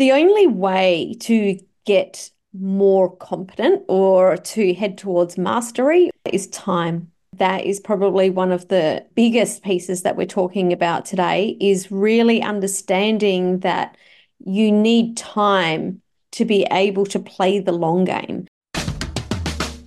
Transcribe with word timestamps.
the 0.00 0.12
only 0.12 0.46
way 0.46 1.14
to 1.20 1.60
get 1.84 2.30
more 2.58 3.14
competent 3.16 3.82
or 3.86 4.38
to 4.38 4.72
head 4.72 4.96
towards 4.96 5.36
mastery 5.36 6.10
is 6.32 6.46
time. 6.46 7.12
That 7.36 7.66
is 7.66 7.80
probably 7.80 8.30
one 8.30 8.50
of 8.50 8.68
the 8.68 9.04
biggest 9.14 9.62
pieces 9.62 10.00
that 10.02 10.16
we're 10.16 10.26
talking 10.26 10.72
about 10.72 11.04
today 11.04 11.54
is 11.60 11.92
really 11.92 12.40
understanding 12.40 13.58
that 13.58 13.94
you 14.38 14.72
need 14.72 15.18
time 15.18 16.00
to 16.32 16.46
be 16.46 16.66
able 16.70 17.04
to 17.04 17.18
play 17.18 17.58
the 17.58 17.72
long 17.72 18.06
game. 18.06 18.46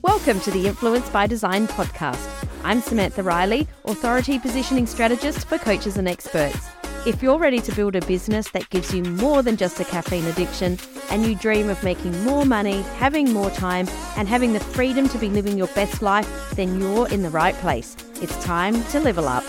Welcome 0.04 0.40
to 0.42 0.52
the 0.52 0.68
Influence 0.68 1.10
by 1.10 1.26
Design 1.26 1.68
podcast. 1.68 2.48
I'm 2.64 2.82
Samantha 2.82 3.24
Riley, 3.24 3.68
Authority 3.86 4.38
Positioning 4.38 4.86
Strategist 4.86 5.48
for 5.48 5.58
coaches 5.58 5.98
and 5.98 6.08
experts. 6.08 6.73
If 7.06 7.22
you're 7.22 7.38
ready 7.38 7.60
to 7.60 7.76
build 7.76 7.98
a 7.98 8.06
business 8.06 8.50
that 8.52 8.70
gives 8.70 8.94
you 8.94 9.04
more 9.04 9.42
than 9.42 9.58
just 9.58 9.78
a 9.78 9.84
caffeine 9.84 10.24
addiction, 10.24 10.80
and 11.10 11.26
you 11.26 11.36
dream 11.36 11.68
of 11.68 11.84
making 11.84 12.24
more 12.24 12.46
money, 12.46 12.82
having 12.96 13.34
more 13.34 13.50
time, 13.50 13.90
and 14.16 14.26
having 14.26 14.54
the 14.54 14.62
freedom 14.62 15.10
to 15.10 15.18
be 15.18 15.28
living 15.28 15.58
your 15.58 15.68
best 15.76 16.02
life, 16.02 16.56
then 16.56 16.80
you're 16.80 17.10
in 17.10 17.22
the 17.22 17.30
right 17.30 17.56
place. 17.56 17.98
It's 18.22 18.42
time 18.42 18.82
to 18.86 19.02
level 19.02 19.28
up. 19.28 19.44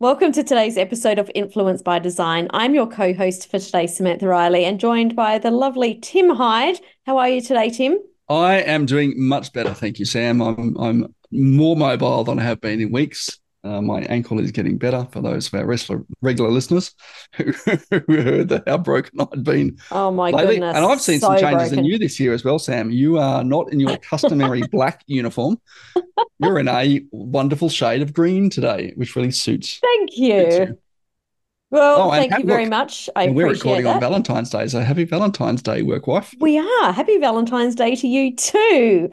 Welcome 0.00 0.32
to 0.32 0.42
today's 0.42 0.76
episode 0.76 1.20
of 1.20 1.30
Influence 1.36 1.80
by 1.80 2.00
Design. 2.00 2.48
I'm 2.50 2.74
your 2.74 2.88
co 2.88 3.14
host 3.14 3.52
for 3.52 3.60
today, 3.60 3.86
Samantha 3.86 4.26
Riley, 4.26 4.64
and 4.64 4.80
joined 4.80 5.14
by 5.14 5.38
the 5.38 5.52
lovely 5.52 6.00
Tim 6.02 6.28
Hyde. 6.28 6.80
How 7.06 7.18
are 7.18 7.28
you 7.28 7.40
today, 7.40 7.70
Tim? 7.70 8.00
I 8.28 8.62
am 8.62 8.84
doing 8.84 9.14
much 9.16 9.52
better, 9.52 9.72
thank 9.72 10.00
you, 10.00 10.06
Sam. 10.06 10.42
I'm 10.42 10.76
I'm 10.76 11.14
more 11.30 11.76
mobile 11.76 12.24
than 12.24 12.40
I 12.40 12.42
have 12.42 12.60
been 12.60 12.80
in 12.80 12.90
weeks. 12.90 13.38
Uh, 13.64 13.80
my 13.80 14.00
ankle 14.02 14.40
is 14.40 14.50
getting 14.50 14.76
better 14.76 15.06
for 15.12 15.20
those 15.20 15.46
of 15.46 15.54
our 15.54 15.64
wrestler, 15.64 16.04
regular 16.20 16.50
listeners 16.50 16.94
who, 17.36 17.52
heard 18.08 18.48
that 18.48 18.64
how 18.66 18.78
broken 18.78 19.20
I'd 19.20 19.44
been. 19.44 19.78
Oh 19.92 20.10
my 20.10 20.30
lately. 20.30 20.54
goodness! 20.54 20.76
And 20.76 20.84
I've 20.84 21.00
seen 21.00 21.20
so 21.20 21.28
some 21.28 21.38
changes 21.38 21.68
broken. 21.68 21.78
in 21.80 21.84
you 21.84 21.98
this 21.98 22.18
year 22.18 22.32
as 22.32 22.44
well, 22.44 22.58
Sam. 22.58 22.90
You 22.90 23.18
are 23.18 23.44
not 23.44 23.72
in 23.72 23.78
your 23.78 23.96
customary 23.98 24.62
black 24.72 25.04
uniform. 25.06 25.60
You're 26.40 26.58
in 26.58 26.68
a 26.68 27.02
wonderful 27.12 27.68
shade 27.68 28.02
of 28.02 28.12
green 28.12 28.50
today, 28.50 28.94
which 28.96 29.14
really 29.14 29.30
suits. 29.30 29.78
Thank 29.78 30.16
you. 30.16 30.40
Suits 30.40 30.56
you. 30.70 30.78
Well, 31.72 32.02
oh, 32.02 32.10
thank 32.10 32.36
you 32.36 32.44
very 32.44 32.66
much. 32.66 33.08
I 33.16 33.28
we're 33.28 33.48
recording 33.48 33.84
that. 33.84 33.94
on 33.94 34.00
Valentine's 34.00 34.50
Day, 34.50 34.66
so 34.66 34.80
happy 34.80 35.04
Valentine's 35.04 35.62
Day, 35.62 35.80
work 35.80 36.06
wife. 36.06 36.34
We 36.38 36.58
are. 36.58 36.92
Happy 36.92 37.16
Valentine's 37.16 37.74
Day 37.74 37.94
to 37.96 38.06
you 38.06 38.36
too. 38.36 39.10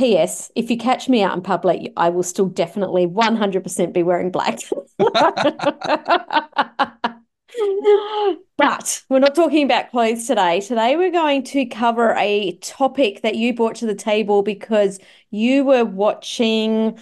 P.S. 0.00 0.50
If 0.54 0.70
you 0.70 0.78
catch 0.78 1.10
me 1.10 1.22
out 1.22 1.36
in 1.36 1.42
public, 1.42 1.92
I 1.94 2.08
will 2.08 2.22
still 2.22 2.46
definitely 2.46 3.06
100% 3.06 3.92
be 3.92 4.02
wearing 4.02 4.30
black. 4.30 4.58
but 8.56 9.02
we're 9.10 9.18
not 9.18 9.34
talking 9.34 9.62
about 9.62 9.90
clothes 9.90 10.26
today. 10.26 10.62
Today, 10.62 10.96
we're 10.96 11.10
going 11.12 11.42
to 11.44 11.66
cover 11.66 12.14
a 12.16 12.56
topic 12.62 13.20
that 13.20 13.34
you 13.34 13.52
brought 13.52 13.74
to 13.76 13.84
the 13.84 13.94
table 13.94 14.42
because 14.42 14.98
you 15.30 15.64
were 15.64 15.84
watching 15.84 16.98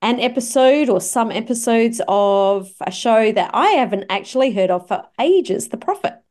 an 0.00 0.18
episode 0.18 0.88
or 0.88 1.02
some 1.02 1.30
episodes 1.30 2.00
of 2.08 2.72
a 2.80 2.90
show 2.90 3.32
that 3.32 3.50
I 3.52 3.72
haven't 3.72 4.06
actually 4.08 4.50
heard 4.50 4.70
of 4.70 4.88
for 4.88 5.04
ages 5.20 5.68
The 5.68 5.76
Profit. 5.76 6.23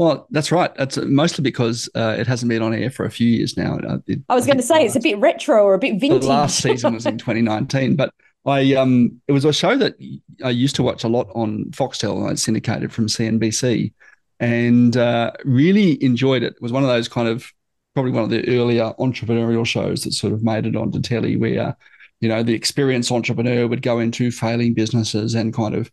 Well, 0.00 0.26
that's 0.30 0.50
right. 0.50 0.74
That's 0.76 0.96
mostly 0.96 1.42
because 1.42 1.86
uh, 1.94 2.16
it 2.18 2.26
hasn't 2.26 2.48
been 2.48 2.62
on 2.62 2.72
air 2.72 2.88
for 2.88 3.04
a 3.04 3.10
few 3.10 3.28
years 3.28 3.58
now. 3.58 3.78
Uh, 3.86 3.98
it, 4.06 4.20
I 4.30 4.34
was 4.34 4.46
going 4.46 4.56
to 4.56 4.62
say 4.62 4.82
it's 4.82 4.96
a 4.96 5.00
bit 5.00 5.18
retro 5.18 5.62
or 5.62 5.74
a 5.74 5.78
bit 5.78 6.00
vintage. 6.00 6.22
The 6.22 6.28
last 6.28 6.62
season 6.62 6.94
was 6.94 7.04
in 7.04 7.18
2019, 7.18 7.96
but 7.96 8.10
I 8.46 8.76
um 8.76 9.20
it 9.28 9.32
was 9.32 9.44
a 9.44 9.52
show 9.52 9.76
that 9.76 9.96
I 10.42 10.48
used 10.48 10.74
to 10.76 10.82
watch 10.82 11.04
a 11.04 11.08
lot 11.08 11.28
on 11.34 11.66
Foxtel. 11.72 12.30
I 12.30 12.34
syndicated 12.36 12.94
from 12.94 13.08
CNBC, 13.08 13.92
and 14.38 14.96
uh, 14.96 15.32
really 15.44 16.02
enjoyed 16.02 16.44
it. 16.44 16.54
It 16.54 16.62
was 16.62 16.72
one 16.72 16.82
of 16.82 16.88
those 16.88 17.06
kind 17.06 17.28
of 17.28 17.52
probably 17.92 18.12
one 18.12 18.24
of 18.24 18.30
the 18.30 18.48
earlier 18.48 18.94
entrepreneurial 18.98 19.66
shows 19.66 20.04
that 20.04 20.12
sort 20.12 20.32
of 20.32 20.42
made 20.42 20.64
it 20.64 20.76
onto 20.76 21.02
telly, 21.02 21.36
where 21.36 21.76
you 22.20 22.28
know 22.30 22.42
the 22.42 22.54
experienced 22.54 23.12
entrepreneur 23.12 23.66
would 23.66 23.82
go 23.82 23.98
into 23.98 24.30
failing 24.30 24.72
businesses 24.72 25.34
and 25.34 25.52
kind 25.52 25.74
of 25.74 25.92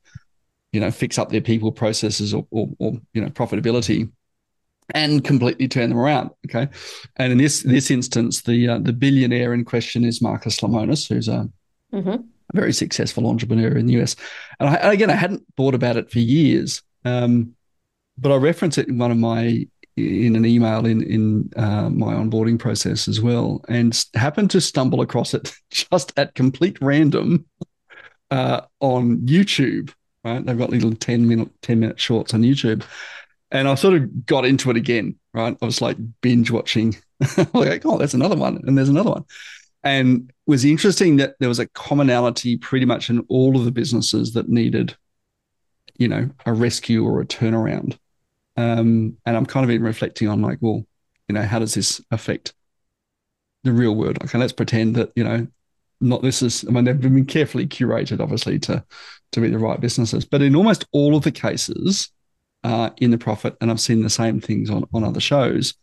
you 0.71 0.79
know, 0.79 0.91
fix 0.91 1.17
up 1.17 1.29
their 1.29 1.41
people 1.41 1.71
processes 1.71 2.33
or, 2.33 2.45
or, 2.51 2.69
or 2.79 2.93
you 3.13 3.21
know, 3.21 3.29
profitability 3.29 4.09
and 4.93 5.23
completely 5.23 5.67
turn 5.67 5.89
them 5.89 5.99
around. 5.99 6.29
Okay, 6.45 6.67
and 7.17 7.31
in 7.31 7.37
this 7.37 7.63
this 7.63 7.91
instance, 7.91 8.41
the 8.41 8.67
uh, 8.67 8.79
the 8.79 8.93
billionaire 8.93 9.53
in 9.53 9.65
question 9.65 10.03
is 10.03 10.21
Marcus 10.21 10.59
Lemonis, 10.59 11.07
who's 11.07 11.27
a, 11.27 11.49
mm-hmm. 11.93 12.09
a 12.09 12.21
very 12.53 12.73
successful 12.73 13.27
entrepreneur 13.27 13.77
in 13.77 13.85
the 13.85 14.01
US. 14.01 14.15
And 14.59 14.69
I, 14.69 14.93
again, 14.93 15.09
I 15.09 15.15
hadn't 15.15 15.45
thought 15.55 15.75
about 15.75 15.97
it 15.97 16.11
for 16.11 16.19
years, 16.19 16.81
um, 17.05 17.53
but 18.17 18.31
I 18.31 18.35
reference 18.35 18.77
it 18.77 18.87
in 18.87 18.97
one 18.97 19.11
of 19.11 19.17
my 19.17 19.67
in 19.95 20.35
an 20.35 20.45
email 20.45 20.85
in 20.85 21.01
in 21.03 21.49
uh, 21.55 21.89
my 21.89 22.13
onboarding 22.13 22.59
process 22.59 23.07
as 23.07 23.19
well, 23.19 23.63
and 23.67 24.05
happened 24.13 24.51
to 24.51 24.61
stumble 24.61 25.01
across 25.01 25.33
it 25.33 25.53
just 25.71 26.13
at 26.17 26.35
complete 26.35 26.77
random 26.81 27.45
uh, 28.31 28.61
on 28.79 29.17
YouTube 29.19 29.91
right? 30.23 30.45
They've 30.45 30.57
got 30.57 30.69
little 30.69 30.93
10 30.93 31.27
minute, 31.27 31.49
10 31.61 31.79
minute 31.79 31.99
shorts 31.99 32.33
on 32.33 32.41
YouTube. 32.41 32.83
And 33.51 33.67
I 33.67 33.75
sort 33.75 33.95
of 33.95 34.25
got 34.25 34.45
into 34.45 34.69
it 34.69 34.77
again, 34.77 35.15
right? 35.33 35.57
I 35.61 35.65
was 35.65 35.81
like 35.81 35.97
binge 36.21 36.51
watching, 36.51 36.97
like, 37.53 37.85
oh, 37.85 37.97
that's 37.97 38.13
another 38.13 38.35
one, 38.35 38.61
and 38.67 38.77
there's 38.77 38.89
another 38.89 39.11
one. 39.11 39.25
And 39.83 40.29
it 40.29 40.51
was 40.51 40.65
interesting 40.65 41.17
that 41.17 41.35
there 41.39 41.47
was 41.47 41.59
a 41.59 41.67
commonality 41.67 42.57
pretty 42.57 42.85
much 42.85 43.09
in 43.09 43.19
all 43.29 43.57
of 43.57 43.63
the 43.63 43.71
businesses 43.71 44.33
that 44.33 44.49
needed, 44.49 44.97
you 45.97 46.09
know, 46.09 46.29
a 46.45 46.51
rescue 46.51 47.05
or 47.05 47.21
a 47.21 47.25
turnaround. 47.25 47.97
Um, 48.57 49.17
and 49.25 49.37
I'm 49.37 49.45
kind 49.45 49.63
of 49.63 49.69
even 49.69 49.85
reflecting 49.85 50.27
on 50.27 50.41
like, 50.41 50.57
well, 50.61 50.83
you 51.29 51.33
know, 51.33 51.43
how 51.43 51.59
does 51.59 51.73
this 51.73 52.01
affect 52.11 52.53
the 53.63 53.71
real 53.71 53.95
world? 53.95 54.17
Okay, 54.23 54.37
let's 54.37 54.53
pretend 54.53 54.95
that, 54.95 55.11
you 55.15 55.23
know, 55.23 55.47
not 55.99 56.21
this 56.21 56.41
is 56.41 56.63
I 56.67 56.71
mean 56.71 56.83
they've 56.83 56.99
been 56.99 57.25
carefully 57.25 57.67
curated, 57.67 58.19
obviously, 58.19 58.59
to 58.59 58.83
to 59.31 59.41
be 59.41 59.49
the 59.49 59.59
right 59.59 59.79
businesses. 59.79 60.25
But 60.25 60.41
in 60.41 60.55
almost 60.55 60.85
all 60.91 61.15
of 61.15 61.23
the 61.23 61.31
cases 61.31 62.09
uh, 62.63 62.91
in 62.97 63.11
the 63.11 63.17
profit, 63.17 63.55
and 63.61 63.69
I've 63.71 63.79
seen 63.79 64.03
the 64.03 64.09
same 64.09 64.39
things 64.41 64.69
on, 64.69 64.85
on 64.93 65.03
other 65.03 65.19
shows, 65.19 65.75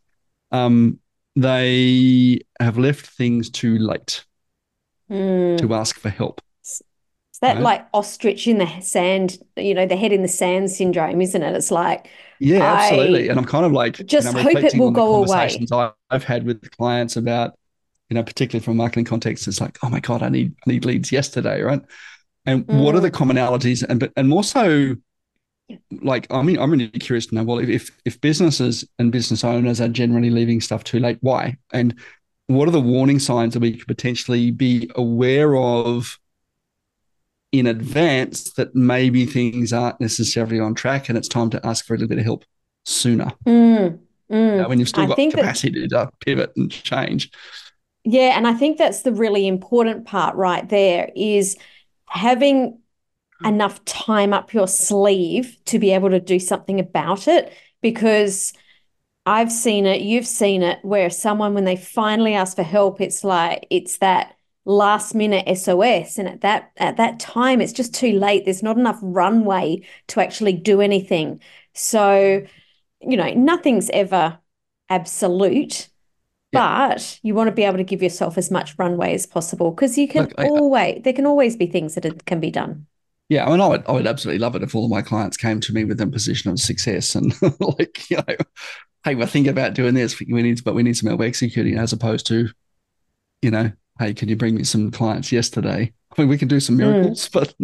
um, 0.53 0.99
they 1.37 2.41
have 2.60 2.78
left 2.78 3.06
things 3.06 3.50
too 3.50 3.78
late 3.78 4.25
mm. 5.10 5.59
to 5.59 5.75
ask 5.75 5.99
for 5.99 6.10
help. 6.10 6.41
Is 6.62 7.41
that 7.41 7.54
right? 7.54 7.62
like 7.62 7.87
ostrich 7.93 8.47
in 8.47 8.59
the 8.59 8.81
sand, 8.81 9.38
you 9.56 9.75
know, 9.75 9.87
the 9.87 9.97
head 9.97 10.12
in 10.12 10.22
the 10.22 10.28
sand 10.28 10.71
syndrome, 10.71 11.21
isn't 11.21 11.43
it? 11.43 11.56
It's 11.56 11.72
like, 11.72 12.09
yeah, 12.38 12.62
absolutely. 12.62 13.28
And 13.28 13.38
I'm 13.38 13.44
kind 13.44 13.66
of 13.66 13.72
like, 13.72 14.06
just 14.06 14.28
you 14.28 14.33
know, 14.34 14.43
hope 14.43 14.62
it 14.62 14.78
will 14.78 14.93
go 14.93 15.25
away. 15.25 15.66
I've 16.10 16.22
had 16.22 16.44
with 16.47 16.71
clients 16.71 17.16
about, 17.16 17.59
you 18.09 18.15
know, 18.15 18.22
particularly 18.22 18.65
from 18.65 18.77
marketing 18.77 19.04
context, 19.04 19.49
it's 19.49 19.60
like, 19.60 19.78
oh 19.83 19.88
my 19.88 19.99
God, 19.99 20.22
I 20.22 20.28
need, 20.28 20.54
I 20.65 20.71
need 20.71 20.84
leads 20.84 21.10
yesterday, 21.10 21.60
right? 21.60 21.83
And 22.47 22.66
mm. 22.66 22.82
what 22.82 22.94
are 22.94 23.00
the 23.00 23.10
mm. 23.10 23.15
commonalities 23.15 23.84
and 23.88 24.00
but 24.00 24.12
and 24.16 24.28
more 24.28 24.44
so 24.44 24.97
like 26.03 26.27
I 26.31 26.43
mean 26.43 26.59
I'm 26.59 26.71
really 26.71 26.88
curious 26.88 27.27
to 27.27 27.34
know 27.34 27.44
well 27.44 27.59
if 27.59 27.91
if 28.05 28.21
businesses 28.21 28.87
and 28.99 29.10
business 29.10 29.44
owners 29.44 29.81
are 29.81 29.88
generally 29.88 30.31
leaving 30.31 30.60
stuff 30.60 30.84
too 30.84 31.00
late 31.00 31.19
why 31.21 31.56
and 31.72 31.99
what 32.47 32.69
are 32.69 32.72
the 32.72 32.81
warning 32.81 33.19
signs 33.19 33.54
that 33.54 33.60
we 33.60 33.77
could 33.77 33.87
potentially 33.87 34.50
be 34.50 34.91
aware 34.94 35.56
of 35.56 36.19
in 37.53 37.66
advance 37.66 38.53
that 38.54 38.75
maybe 38.75 39.25
things 39.25 39.72
aren't 39.72 40.00
necessarily 40.00 40.60
on 40.60 40.75
track 40.75 41.09
and 41.09 41.16
it's 41.16 41.28
time 41.28 41.49
to 41.50 41.66
ask 41.66 41.87
for 41.87 41.94
a 41.94 41.97
little 41.97 42.09
bit 42.09 42.19
of 42.19 42.25
help 42.25 42.44
sooner 42.84 43.33
mm, 43.47 43.88
mm. 43.88 43.99
You 44.31 44.62
know, 44.62 44.69
when 44.69 44.78
you've 44.78 44.88
still 44.88 45.06
got 45.06 45.16
capacity 45.16 45.87
that, 45.87 46.10
to 46.10 46.10
pivot 46.27 46.53
and 46.56 46.71
change 46.71 47.31
yeah 48.04 48.37
and 48.37 48.47
I 48.47 48.53
think 48.53 48.77
that's 48.77 49.03
the 49.03 49.12
really 49.12 49.47
important 49.47 50.04
part 50.04 50.37
right 50.37 50.69
there 50.69 51.10
is 51.16 51.56
having 52.15 52.81
enough 53.45 53.85
time 53.85 54.33
up 54.33 54.55
your 54.55 54.69
sleeve 54.69 55.59
to 55.67 55.79
be 55.79 55.93
able 55.93 56.11
to 56.11 56.21
do 56.21 56.39
something 56.39 56.81
about 56.81 57.28
it 57.28 57.53
because 57.83 58.55
I've 59.27 59.53
seen 59.53 59.87
it, 59.87 60.03
you've 60.03 60.27
seen 60.27 60.63
it, 60.63 60.78
where 60.83 61.11
someone, 61.11 61.55
when 61.55 61.65
they 61.65 61.77
finally 61.77 62.34
ask 62.34 62.57
for 62.57 62.63
help, 62.63 63.01
it's 63.01 63.25
like 63.25 63.66
it's 63.71 63.99
that 63.99 64.37
last 64.66 65.15
minute 65.15 65.49
SOS. 65.49 66.19
And 66.19 66.28
at 66.28 66.43
that 66.43 66.72
at 66.77 66.99
that 66.99 67.21
time, 67.21 67.61
it's 67.61 67.72
just 67.72 67.95
too 67.95 68.19
late. 68.19 68.45
There's 68.45 68.63
not 68.63 68.78
enough 68.78 68.99
runway 69.03 69.87
to 70.09 70.21
actually 70.21 70.53
do 70.55 70.81
anything. 70.81 71.41
So, 71.72 72.43
you 73.01 73.17
know, 73.17 73.33
nothing's 73.33 73.91
ever 73.91 74.39
absolute. 74.91 75.89
But 76.54 77.21
you 77.22 77.34
want 77.34 77.48
to 77.48 77.53
be 77.53 77.65
able 77.65 77.77
to 77.77 77.84
give 77.84 78.03
yourself 78.03 78.39
as 78.39 78.51
much 78.51 78.78
runway 78.78 79.15
as 79.15 79.27
possible 79.27 79.71
because 79.71 79.98
you 79.98 80.09
can 80.09 80.24
Look, 80.24 80.34
I, 80.39 80.48
always 80.48 81.03
there 81.03 81.12
can 81.12 81.27
always 81.27 81.56
be 81.56 81.66
things 81.66 81.95
that 81.95 82.24
can 82.27 82.41
be 82.41 82.51
done. 82.51 82.86
Yeah, 83.28 83.47
I 83.47 83.51
mean, 83.51 83.60
I 83.60 83.68
would, 83.68 83.86
I 83.86 83.92
would 83.92 84.06
absolutely 84.06 84.39
love 84.39 84.54
it 84.54 84.62
if 84.62 84.74
all 84.74 84.84
of 84.84 84.91
my 84.91 85.01
clients 85.03 85.36
came 85.36 85.59
to 85.60 85.72
me 85.72 85.84
with 85.84 86.01
a 86.01 86.06
position 86.06 86.51
of 86.51 86.60
success 86.60 87.15
and 87.15 87.34
like, 87.60 88.10
you 88.10 88.18
know, 88.18 88.36
hey, 89.04 89.15
we're 89.15 89.27
thinking 89.27 89.51
about 89.51 89.74
doing 89.74 89.95
this. 89.95 90.18
We 90.21 90.42
need, 90.42 90.62
but 90.62 90.74
we 90.74 90.83
need 90.83 90.97
some 90.97 91.09
help 91.09 91.22
executing, 91.22 91.78
as 91.78 91.92
opposed 91.92 92.27
to, 92.27 92.51
you 93.41 93.50
know, 93.50 93.72
hey, 93.99 94.15
can 94.15 94.29
you 94.29 94.37
bring 94.37 94.55
me 94.55 94.65
some 94.65 94.91
clients 94.91 95.31
yesterday? 95.33 95.93
I 96.17 96.21
mean, 96.23 96.29
we 96.29 96.39
can 96.39 96.49
do 96.49 96.61
some 96.61 96.77
Hmm. 96.77 96.83
miracles, 96.83 97.29
but 97.33 97.55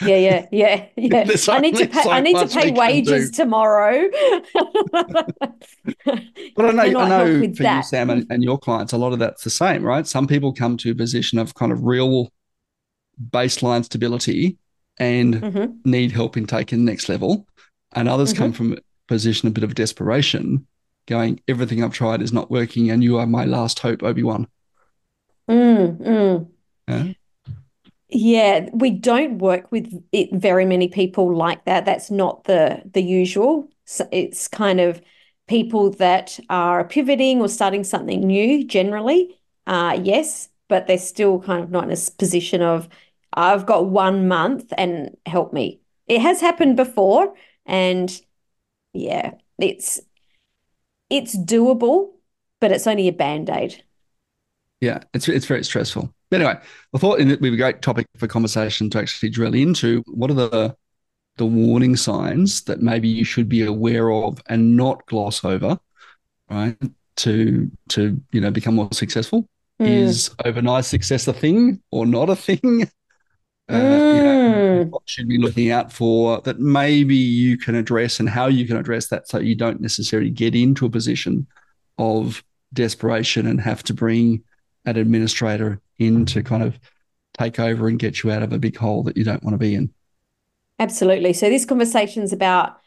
Yeah, 0.00 0.16
yeah, 0.16 0.46
yeah, 0.52 0.86
yeah. 0.96 1.24
I 1.48 1.58
need 1.60 1.76
to 1.76 1.86
pay. 1.86 2.02
so 2.02 2.10
I 2.10 2.20
need 2.20 2.36
to 2.36 2.46
pay 2.48 2.70
wages 2.72 3.30
tomorrow. 3.30 4.08
But 6.54 6.66
I 6.66 6.70
know, 6.72 6.82
I 7.00 7.08
know 7.08 7.42
for 7.54 7.62
that. 7.62 7.76
you, 7.76 7.82
Sam, 7.82 8.10
and, 8.10 8.26
and 8.30 8.42
your 8.42 8.58
clients, 8.58 8.92
a 8.92 8.98
lot 8.98 9.12
of 9.12 9.18
that's 9.18 9.44
the 9.44 9.50
same, 9.50 9.82
right? 9.82 10.06
Some 10.06 10.26
people 10.26 10.52
come 10.52 10.76
to 10.78 10.90
a 10.90 10.94
position 10.94 11.38
of 11.38 11.54
kind 11.54 11.72
of 11.72 11.84
real 11.84 12.30
baseline 13.30 13.84
stability 13.84 14.58
and 14.98 15.34
Mhm. 15.36 15.78
need 15.84 16.12
help 16.12 16.36
in 16.36 16.46
taking 16.46 16.84
the 16.84 16.90
next 16.90 17.08
level. 17.08 17.46
And 17.92 18.08
others 18.08 18.32
Mm-hmm. 18.32 18.42
come 18.42 18.52
from 18.52 18.72
a 18.74 18.76
position, 19.08 19.46
of 19.46 19.52
a 19.52 19.54
bit 19.54 19.64
of 19.64 19.74
desperation, 19.74 20.66
going, 21.06 21.40
everything 21.48 21.82
I've 21.82 21.94
tried 21.94 22.20
is 22.22 22.32
not 22.32 22.50
working, 22.50 22.90
and 22.90 23.02
you 23.02 23.18
are 23.18 23.26
my 23.26 23.44
last 23.44 23.78
hope, 23.78 24.02
Obi 24.02 24.22
Wan. 24.22 24.46
Mm, 25.48 25.98
mm. 26.00 26.52
Yeah. 26.88 27.12
Yeah, 28.08 28.68
we 28.72 28.90
don't 28.90 29.38
work 29.38 29.70
with 29.72 29.92
it 30.12 30.32
very 30.32 30.64
many 30.64 30.88
people 30.88 31.34
like 31.34 31.64
that. 31.64 31.84
That's 31.84 32.10
not 32.10 32.44
the 32.44 32.82
the 32.92 33.02
usual. 33.02 33.68
So 33.84 34.08
it's 34.12 34.46
kind 34.48 34.80
of 34.80 35.00
people 35.48 35.90
that 35.92 36.38
are 36.48 36.84
pivoting 36.84 37.40
or 37.40 37.48
starting 37.48 37.84
something 37.84 38.20
new 38.20 38.64
generally. 38.66 39.38
Uh, 39.66 39.98
yes, 40.02 40.48
but 40.68 40.86
they're 40.86 40.98
still 40.98 41.40
kind 41.40 41.64
of 41.64 41.70
not 41.70 41.84
in 41.84 41.90
a 41.92 41.96
position 42.18 42.62
of 42.62 42.88
I've 43.32 43.66
got 43.66 43.86
one 43.86 44.28
month 44.28 44.72
and 44.78 45.16
help 45.26 45.52
me. 45.52 45.80
It 46.06 46.20
has 46.20 46.40
happened 46.40 46.76
before, 46.76 47.34
and 47.66 48.08
yeah, 48.94 49.34
it's 49.58 50.00
it's 51.10 51.36
doable, 51.36 52.12
but 52.60 52.72
it's 52.72 52.86
only 52.86 53.08
a 53.08 53.12
band-aid. 53.12 53.82
Yeah, 54.80 55.00
it's 55.14 55.28
it's 55.28 55.46
very 55.46 55.64
stressful. 55.64 56.12
But 56.30 56.40
anyway, 56.40 56.60
I 56.94 56.98
thought 56.98 57.20
it 57.20 57.26
would 57.26 57.40
be 57.40 57.52
a 57.54 57.56
great 57.56 57.82
topic 57.82 58.06
for 58.18 58.26
conversation 58.26 58.90
to 58.90 58.98
actually 58.98 59.30
drill 59.30 59.54
into 59.54 60.02
what 60.06 60.30
are 60.30 60.34
the 60.34 60.76
the 61.36 61.46
warning 61.46 61.96
signs 61.96 62.62
that 62.64 62.80
maybe 62.80 63.08
you 63.08 63.24
should 63.24 63.48
be 63.48 63.62
aware 63.62 64.10
of 64.10 64.40
and 64.48 64.76
not 64.76 65.04
gloss 65.06 65.44
over, 65.44 65.78
right? 66.50 66.76
To 67.18 67.70
to 67.90 68.20
you 68.32 68.40
know 68.40 68.50
become 68.50 68.74
more 68.76 68.88
successful. 68.92 69.48
Mm. 69.80 69.88
Is 69.88 70.30
overnight 70.44 70.84
success 70.86 71.26
a 71.28 71.32
thing 71.32 71.82
or 71.90 72.06
not 72.06 72.30
a 72.30 72.36
thing? 72.36 72.90
Uh, 73.68 73.74
you 73.76 73.80
know, 74.22 74.84
Mm. 74.84 74.90
what 74.90 75.02
should 75.06 75.26
we 75.26 75.38
be 75.38 75.42
looking 75.42 75.70
out 75.72 75.92
for 75.92 76.40
that 76.42 76.60
maybe 76.60 77.16
you 77.16 77.58
can 77.58 77.74
address 77.74 78.20
and 78.20 78.28
how 78.28 78.46
you 78.46 78.66
can 78.66 78.76
address 78.76 79.08
that 79.08 79.26
so 79.26 79.38
you 79.38 79.54
don't 79.56 79.80
necessarily 79.80 80.30
get 80.30 80.54
into 80.54 80.86
a 80.86 80.90
position 80.90 81.46
of 81.98 82.44
desperation 82.72 83.46
and 83.46 83.60
have 83.60 83.82
to 83.84 83.94
bring 83.94 84.44
an 84.86 84.96
administrator 84.96 85.80
in 85.98 86.24
to 86.26 86.42
kind 86.42 86.62
of 86.62 86.78
take 87.38 87.60
over 87.60 87.88
and 87.88 87.98
get 87.98 88.22
you 88.22 88.30
out 88.30 88.42
of 88.42 88.52
a 88.52 88.58
big 88.58 88.76
hole 88.76 89.02
that 89.02 89.16
you 89.16 89.24
don't 89.24 89.42
want 89.42 89.54
to 89.54 89.58
be 89.58 89.74
in. 89.74 89.92
Absolutely. 90.78 91.32
So 91.32 91.50
this 91.50 91.64
conversation 91.64 92.22
is 92.22 92.32
about 92.32 92.78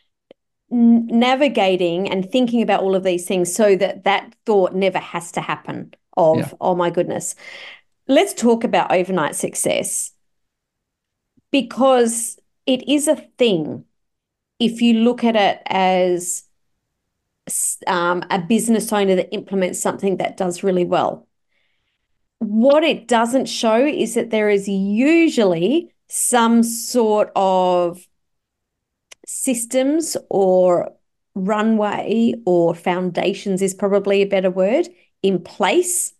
n- 0.71 1.07
navigating 1.07 2.09
and 2.09 2.29
thinking 2.29 2.61
about 2.61 2.81
all 2.81 2.95
of 2.95 3.03
these 3.03 3.25
things 3.25 3.53
so 3.53 3.75
that 3.75 4.05
that 4.05 4.33
thought 4.45 4.73
never 4.73 4.99
has 4.99 5.31
to 5.33 5.41
happen 5.41 5.93
of, 6.17 6.37
Yeah. 6.37 6.49
oh 6.61 6.75
my 6.75 6.89
goodness. 6.89 7.35
Let's 8.07 8.33
talk 8.33 8.63
about 8.63 8.91
overnight 8.91 9.35
success 9.35 10.11
because 11.51 12.39
it 12.65 12.87
is 12.87 13.07
a 13.07 13.15
thing 13.37 13.85
if 14.59 14.81
you 14.81 14.95
look 14.95 15.23
at 15.23 15.35
it 15.35 15.61
as 15.67 16.43
um, 17.87 18.23
a 18.29 18.39
business 18.39 18.91
owner 18.91 19.15
that 19.15 19.33
implements 19.33 19.79
something 19.79 20.17
that 20.17 20.37
does 20.37 20.63
really 20.63 20.85
well. 20.85 21.27
What 22.39 22.83
it 22.83 23.07
doesn't 23.07 23.47
show 23.47 23.85
is 23.85 24.15
that 24.15 24.29
there 24.29 24.49
is 24.49 24.67
usually 24.67 25.93
some 26.07 26.63
sort 26.63 27.31
of 27.35 28.07
systems 29.25 30.17
or 30.29 30.91
runway 31.35 32.33
or 32.45 32.73
foundations 32.73 33.61
is 33.61 33.73
probably 33.73 34.21
a 34.21 34.27
better 34.27 34.49
word 34.49 34.87
in 35.21 35.41
place 35.41 36.13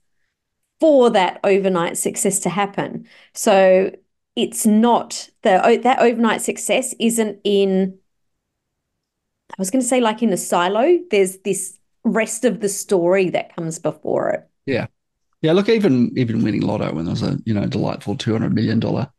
for 0.79 1.09
that 1.09 1.39
overnight 1.43 1.97
success 1.97 2.39
to 2.39 2.49
happen. 2.49 3.07
So 3.33 3.91
it's 4.35 4.65
not 4.65 5.29
the 5.41 5.65
oh, 5.65 5.77
that 5.77 5.99
overnight 5.99 6.41
success 6.41 6.93
isn't 6.99 7.39
in 7.43 7.97
I 9.51 9.55
was 9.57 9.71
going 9.71 9.81
to 9.81 9.87
say 9.87 9.99
like 9.99 10.21
in 10.21 10.29
the 10.29 10.37
silo 10.37 10.99
there's 11.11 11.39
this 11.39 11.77
rest 12.03 12.45
of 12.45 12.61
the 12.61 12.69
story 12.69 13.29
that 13.31 13.55
comes 13.55 13.79
before 13.79 14.29
it. 14.29 14.47
Yeah, 14.65 14.87
look, 15.41 15.69
even 15.69 16.11
even 16.17 16.43
winning 16.43 16.61
lotto 16.61 16.93
when 16.93 17.05
there 17.05 17.13
was 17.13 17.23
a 17.23 17.37
you 17.45 17.53
know 17.53 17.65
delightful 17.65 18.17
two 18.17 18.33
hundred 18.33 18.53
million 18.53 18.79
dollar 18.79 19.09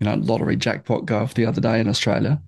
you 0.00 0.06
know 0.06 0.14
lottery 0.16 0.56
jackpot 0.56 1.06
go 1.06 1.18
off 1.18 1.34
the 1.34 1.46
other 1.46 1.60
day 1.60 1.80
in 1.80 1.88
Australia, 1.88 2.40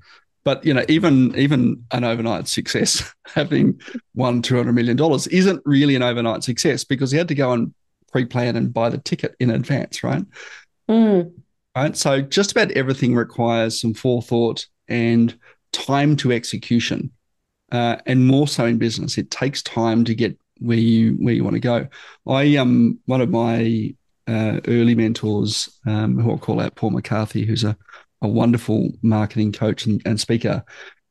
but 0.44 0.65
you 0.65 0.75
know 0.75 0.85
even 0.88 1.35
even 1.37 1.85
an 1.91 2.05
overnight 2.05 2.49
success 2.49 3.15
having 3.35 3.81
won 4.15 4.43
two 4.43 4.56
hundred 4.56 4.75
million 4.75 4.97
dollars 4.97 5.26
isn't 5.29 5.62
really 5.65 5.97
an 5.97 6.03
overnight 6.03 6.44
success 6.44 6.85
because 6.85 7.11
he 7.11 7.19
had 7.19 7.29
to 7.29 7.35
go 7.35 7.53
and 7.53 7.73
pre-plan 8.12 8.56
and 8.56 8.73
buy 8.73 8.88
the 8.88 8.99
ticket 8.99 9.35
in 9.41 9.50
advance, 9.50 10.05
right? 10.05 10.25
Mm, 10.88 11.32
Right. 11.77 11.97
So 11.97 12.20
just 12.20 12.53
about 12.53 12.70
everything 12.73 13.17
requires 13.17 13.81
some 13.81 13.94
forethought 13.94 14.67
and 14.87 15.37
time 15.73 16.15
to 16.17 16.31
execution, 16.31 17.11
uh, 17.73 17.97
and 18.06 18.27
more 18.27 18.47
so 18.47 18.67
in 18.67 18.79
business, 18.79 19.19
it 19.19 19.31
takes 19.31 19.62
time 19.62 20.05
to 20.05 20.15
get 20.15 20.38
where 20.65 20.79
you 20.79 21.13
where 21.15 21.35
you 21.35 21.45
want 21.45 21.55
to 21.55 21.61
go. 21.61 21.87
I 22.27 22.57
um 22.57 22.99
one 23.07 23.21
of 23.21 23.31
my 23.31 23.95
uh, 24.27 24.61
early 24.69 24.95
mentors, 24.95 25.69
um, 25.87 26.19
who 26.19 26.31
I'll 26.31 26.39
call 26.39 26.61
out 26.61 26.75
Paul 26.77 26.91
McCarthy, 26.91 27.45
who's 27.45 27.65
a 27.65 27.77
a 28.23 28.29
wonderful 28.29 28.91
marketing 29.03 29.53
coach 29.53 29.85
and, 29.85 30.01
and 30.07 30.19
speaker, 30.19 30.65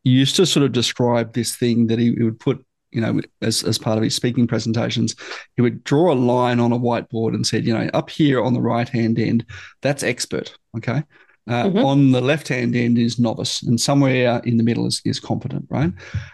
he 0.03 0.09
used 0.09 0.35
to 0.37 0.45
sort 0.47 0.65
of 0.65 0.71
describe 0.71 1.33
this 1.33 1.55
thing 1.55 1.85
that 1.87 1.99
he, 1.99 2.13
he 2.15 2.23
would 2.23 2.39
put, 2.39 2.65
you 2.91 3.01
know, 3.01 3.21
as 3.41 3.63
as 3.63 3.77
part 3.77 3.97
of 3.97 4.03
his 4.03 4.15
speaking 4.15 4.47
presentations, 4.47 5.15
he 5.55 5.61
would 5.61 5.83
draw 5.83 6.11
a 6.11 6.15
line 6.15 6.59
on 6.59 6.71
a 6.71 6.79
whiteboard 6.79 7.35
and 7.35 7.45
said, 7.45 7.65
you 7.65 7.73
know, 7.73 7.87
up 7.93 8.09
here 8.09 8.41
on 8.41 8.53
the 8.55 8.61
right 8.61 8.89
hand 8.89 9.19
end, 9.19 9.45
that's 9.83 10.01
expert. 10.03 10.57
Okay. 10.77 11.03
Uh, 11.47 11.65
Mhm. 11.65 11.83
On 11.85 12.11
the 12.11 12.21
left 12.21 12.47
hand 12.47 12.75
end 12.75 12.97
is 12.97 13.19
novice, 13.19 13.61
and 13.61 13.79
somewhere 13.79 14.41
in 14.45 14.57
the 14.57 14.63
middle 14.63 14.87
is, 14.87 15.01
is 15.05 15.19
competent, 15.19 15.65
right? 15.69 15.91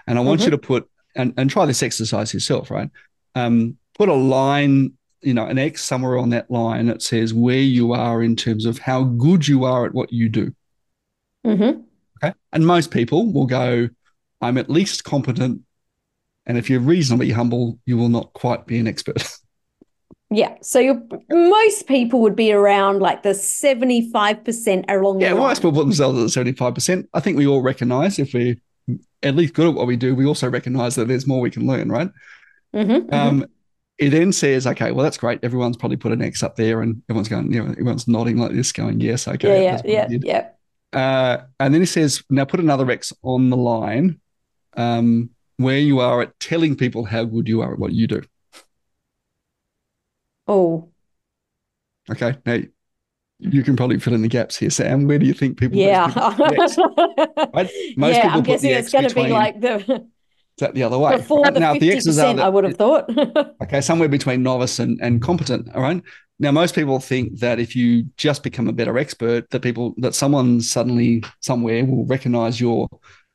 And 0.07 0.17
I 0.17 0.21
want 0.21 0.41
you 0.45 0.51
to 0.51 0.57
put 0.57 0.87
and, 1.15 1.33
and 1.35 1.49
try 1.49 1.65
this 1.65 1.83
exercise 1.83 2.33
yourself, 2.33 2.69
right? 2.71 2.89
Um, 3.35 3.77
put 3.95 4.09
a 4.09 4.13
line, 4.13 4.93
you 5.21 5.33
know, 5.33 5.45
an 5.45 5.57
X 5.57 5.83
somewhere 5.83 6.17
on 6.17 6.29
that 6.29 6.49
line 6.49 6.87
that 6.87 7.01
says 7.01 7.33
where 7.33 7.59
you 7.59 7.93
are 7.93 8.23
in 8.23 8.35
terms 8.35 8.65
of 8.65 8.79
how 8.79 9.03
good 9.03 9.47
you 9.47 9.65
are 9.65 9.85
at 9.85 9.93
what 9.93 10.11
you 10.11 10.29
do. 10.29 10.53
mhm. 11.45 11.83
Okay. 12.21 12.33
And 12.51 12.67
most 12.67 12.91
people 12.91 13.31
will 13.31 13.45
go, 13.45 13.89
I'm 14.41 14.57
at 14.57 14.69
least 14.69 15.03
competent. 15.03 15.61
And 16.45 16.57
if 16.57 16.69
you're 16.69 16.79
reasonably 16.81 17.31
humble, 17.31 17.79
you 17.85 17.95
will 17.97 18.09
not 18.09 18.33
quite 18.33 18.65
be 18.65 18.79
an 18.79 18.87
expert. 18.87 19.23
Yeah. 20.31 20.55
So 20.61 20.79
you 20.79 21.09
most 21.31 21.87
people 21.87 22.21
would 22.21 22.35
be 22.35 22.51
around 22.51 22.99
like 22.99 23.23
the 23.23 23.29
75% 23.29 24.85
along 24.87 25.21
yeah, 25.21 25.33
the 25.33 25.39
most 25.39 25.59
people 25.59 25.71
put 25.71 25.85
themselves 25.85 26.37
at 26.37 26.45
75%. 26.45 27.07
I 27.15 27.19
think 27.19 27.37
we 27.37 27.47
all 27.47 27.63
recognize 27.63 28.19
if 28.19 28.33
we're 28.33 28.55
at 29.23 29.35
least 29.35 29.55
good 29.55 29.69
at 29.69 29.73
what 29.73 29.87
we 29.87 29.95
do, 29.95 30.13
we 30.13 30.27
also 30.27 30.47
recognize 30.47 30.95
that 30.95 31.07
there's 31.07 31.25
more 31.25 31.41
we 31.41 31.49
can 31.49 31.65
learn, 31.65 31.89
right? 31.89 32.09
Mhm, 32.75 33.07
mhm. 33.07 33.13
Um, 33.13 33.45
it 33.97 34.11
then 34.11 34.31
says, 34.31 34.65
okay, 34.65 34.91
well, 34.91 35.03
that's 35.03 35.17
great. 35.17 35.39
Everyone's 35.43 35.75
probably 35.75 35.97
put 35.97 36.11
an 36.11 36.21
X 36.21 36.41
up 36.41 36.55
there 36.55 36.81
and 36.81 37.01
everyone's 37.09 37.27
going, 37.27 37.51
you 37.51 37.63
know, 37.63 37.71
everyone's 37.71 38.07
nodding 38.07 38.37
like 38.37 38.51
this, 38.51 38.71
going, 38.71 39.01
yes, 39.01 39.27
okay. 39.27 39.63
yeah, 39.63 39.81
yeah, 39.83 40.07
yeah, 40.09 40.49
yeah. 40.93 40.97
Uh, 40.99 41.43
and 41.59 41.73
then 41.73 41.81
it 41.81 41.87
says, 41.87 42.23
now 42.29 42.45
put 42.45 42.61
another 42.61 42.89
X 42.89 43.11
on 43.23 43.49
the 43.49 43.57
line 43.57 44.19
um, 44.77 45.29
where 45.57 45.77
you 45.77 45.99
are 45.99 46.21
at 46.21 46.39
telling 46.39 46.75
people 46.75 47.03
how 47.05 47.25
good 47.25 47.47
you 47.47 47.61
are 47.61 47.73
at 47.73 47.79
what 47.79 47.91
you 47.91 48.07
do. 48.07 48.21
Oh, 50.47 50.89
Okay. 52.09 52.35
Now, 52.45 52.57
you 53.39 53.63
can 53.63 53.75
probably 53.75 53.99
fill 53.99 54.13
in 54.13 54.21
the 54.21 54.27
gaps 54.27 54.57
here, 54.57 54.69
Sam. 54.69 55.07
Where 55.07 55.19
do 55.19 55.25
you 55.25 55.33
think 55.33 55.57
people? 55.57 55.77
yeah. 55.77 56.07
most 56.07 56.17
people 56.17 56.33
put 56.33 56.57
the 56.57 56.63
X? 56.63 56.77
Right? 57.53 57.69
Most 57.97 58.15
yeah, 58.15 58.21
people 58.23 58.37
I'm 58.37 58.43
guessing 58.43 58.71
it's 58.71 58.91
going 58.91 59.07
to 59.07 59.15
be 59.15 59.27
like 59.27 59.61
the 59.61 60.07
that 60.59 60.73
the 60.75 60.83
other 60.83 60.97
way? 60.97 61.17
before 61.17 61.43
Right? 61.43 61.53
the 61.53 61.59
now, 61.59 61.73
the 61.73 61.89
50%, 61.89 61.95
X's 61.97 62.19
are 62.19 62.39
I 62.39 62.49
would 62.49 62.63
have 62.63 62.75
thought. 62.77 63.09
Okay, 63.63 63.81
somewhere 63.81 64.07
between 64.09 64.41
novice 64.43 64.79
and, 64.79 64.99
and 65.01 65.21
competent. 65.21 65.73
All 65.75 65.81
right. 65.81 66.01
Now, 66.39 66.51
most 66.51 66.73
people 66.73 66.99
think 66.99 67.39
that 67.39 67.59
if 67.59 67.75
you 67.75 68.05
just 68.15 68.43
become 68.43 68.67
a 68.69 68.73
better 68.73 68.97
expert, 68.97 69.49
that 69.49 69.61
people 69.61 69.93
that 69.97 70.15
someone 70.15 70.61
suddenly 70.61 71.23
somewhere 71.41 71.85
will 71.85 72.05
recognize 72.05 72.61
your 72.61 72.87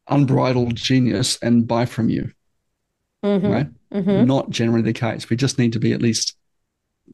unbridled 0.08 0.74
genius 0.76 1.38
and 1.42 1.66
buy 1.66 1.84
from 1.84 2.08
you. 2.08 2.30
Mhm, 3.24 3.50
Right? 3.50 3.66
mhm. 3.92 4.26
Not 4.26 4.50
generally 4.50 4.82
the 4.82 4.92
case. 4.92 5.28
We 5.28 5.36
just 5.36 5.58
need 5.58 5.72
to 5.74 5.78
be 5.80 5.92
at 5.92 6.00
least, 6.02 6.36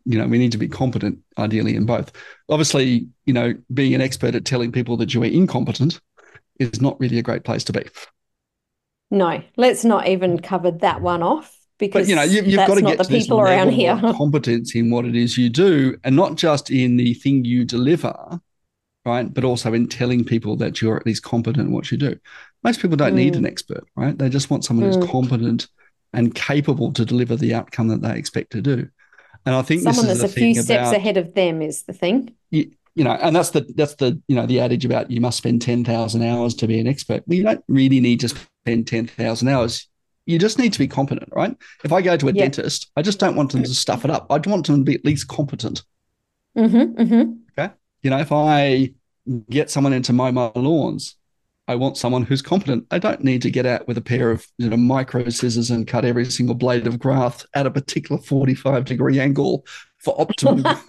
you 0.05 0.19
know, 0.19 0.26
we 0.29 0.38
need 0.38 0.52
to 0.52 0.59
be 0.59 0.69
competent, 0.69 1.19
ideally 1.38 1.75
in 1.75 1.87
both. 1.87 2.12
Obviously, 2.49 3.09
you 3.26 3.33
know, 3.33 3.55
being 3.75 3.95
an 3.95 4.00
expert 4.00 4.35
at 4.35 4.45
telling 4.45 4.73
people 4.73 4.97
that 4.99 5.12
you 5.14 5.23
are 5.23 5.26
incompetent 5.26 6.00
is 6.59 6.81
not 6.81 6.99
really 7.00 7.19
a 7.19 7.23
great 7.23 7.45
place 7.45 7.64
to 7.64 7.73
be. 7.73 7.83
No, 9.11 9.43
let's 9.57 9.85
not 9.85 10.09
even 10.09 10.40
cover 10.40 10.71
that 10.71 11.00
one 11.00 11.23
off. 11.23 11.57
because 11.79 12.02
but 12.02 12.09
you 12.09 12.14
know 12.14 12.23
you, 12.23 12.59
have 12.59 12.69
got 12.69 12.75
to 12.76 12.83
get 12.83 12.99
the 12.99 13.05
to 13.05 13.11
people 13.11 13.40
around 13.40 13.71
here. 13.71 13.99
competence 14.17 14.75
in 14.75 14.90
what 14.90 15.05
it 15.05 15.17
is 15.17 15.37
you 15.37 15.49
do, 15.49 15.97
and 16.05 16.14
not 16.14 16.37
just 16.37 16.71
in 16.71 16.97
the 16.97 17.14
thing 17.14 17.45
you 17.45 17.64
deliver, 17.64 18.40
right? 19.05 19.33
But 19.33 19.45
also 19.45 19.73
in 19.73 19.88
telling 19.88 20.25
people 20.25 20.57
that 20.57 20.81
you're 20.81 20.97
at 20.97 21.07
least 21.07 21.23
competent 21.23 21.69
in 21.69 21.73
what 21.73 21.90
you 21.90 21.99
do. 21.99 22.19
Most 22.62 22.81
people 22.81 22.97
don't 22.97 23.12
mm. 23.12 23.17
need 23.17 23.37
an 23.37 23.47
expert, 23.47 23.85
right? 23.97 24.17
They 24.17 24.29
just 24.29 24.50
want 24.50 24.64
someone 24.64 24.90
mm. 24.90 24.95
who's 24.95 25.11
competent 25.11 25.69
and 26.12 26.35
capable 26.35 26.93
to 26.93 27.05
deliver 27.05 27.37
the 27.37 27.55
outcome 27.55 27.88
that 27.88 28.02
they 28.02 28.17
expect 28.17 28.52
to 28.52 28.61
do. 28.61 28.88
And 29.47 29.55
I 29.55 29.62
think 29.62 29.83
someone 29.83 30.07
that's 30.07 30.23
a 30.23 30.29
few 30.29 30.55
steps 30.55 30.88
about, 30.88 30.97
ahead 30.97 31.17
of 31.17 31.35
them 31.35 31.62
is 31.62 31.85
the 31.85 31.93
thing. 31.93 32.35
You, 32.94 33.04
know, 33.04 33.12
and 33.12 33.35
that's 33.35 33.50
the 33.50 33.66
that's 33.76 33.94
the 33.97 34.20
you 34.26 34.37
know 34.37 34.47
the 34.47 34.61
adage 34.61 34.85
about 34.85 35.11
you 35.11 35.20
must 35.20 35.38
spend 35.38 35.62
ten 35.62 35.85
thousand 35.85 36.23
hours 36.23 36.54
to 36.56 36.66
be 36.66 36.80
an 36.80 36.87
expert. 36.87 37.23
Well, 37.26 37.37
you 37.37 37.44
don't 37.44 37.64
really 37.68 38.00
need 38.00 38.20
to 38.20 38.28
spend 38.28 38.88
ten 38.88 39.06
thousand 39.06 39.49
hours. 39.49 39.88
You 40.26 40.38
just 40.38 40.59
need 40.59 40.73
to 40.73 40.78
be 40.78 40.88
competent, 40.88 41.28
right? 41.35 41.56
If 41.82 41.92
I 41.92 42.02
go 42.02 42.16
to 42.16 42.28
a 42.28 42.32
yep. 42.32 42.52
dentist, 42.52 42.90
I 42.97 43.02
just 43.02 43.18
don't 43.18 43.37
want 43.37 43.52
them 43.52 43.62
to 43.62 43.75
stuff 43.75 44.04
it 44.04 44.11
up. 44.11 44.26
I 44.30 44.38
want 44.38 44.66
them 44.66 44.78
to 44.78 44.85
be 44.85 44.94
at 44.94 45.04
least 45.04 45.28
competent. 45.28 45.82
Mm-hmm, 46.56 47.02
mm-hmm. 47.02 47.32
Okay. 47.59 47.73
You 48.02 48.11
know, 48.11 48.18
if 48.18 48.32
I 48.32 48.92
get 49.49 49.70
someone 49.70 49.92
into 49.92 50.12
mow 50.12 50.32
my 50.32 50.50
lawns, 50.54 51.16
I 51.68 51.76
want 51.76 51.97
someone 51.97 52.25
who's 52.25 52.42
competent. 52.42 52.87
I 52.90 52.99
don't 52.99 53.23
need 53.23 53.42
to 53.42 53.50
get 53.50 53.66
out 53.66 53.87
with 53.87 53.97
a 53.97 54.02
pair 54.02 54.32
of 54.32 54.44
you 54.59 54.68
know 54.68 54.76
micro 54.76 55.28
scissors 55.28 55.70
and 55.70 55.87
cut 55.87 56.04
every 56.04 56.25
single 56.25 56.56
blade 56.56 56.87
of 56.88 56.99
grass 56.99 57.47
at 57.54 57.66
a 57.66 57.70
particular 57.70 58.20
45 58.20 58.85
degree 58.85 59.20
angle 59.20 59.64
for 60.00 60.21
optimum 60.21 60.64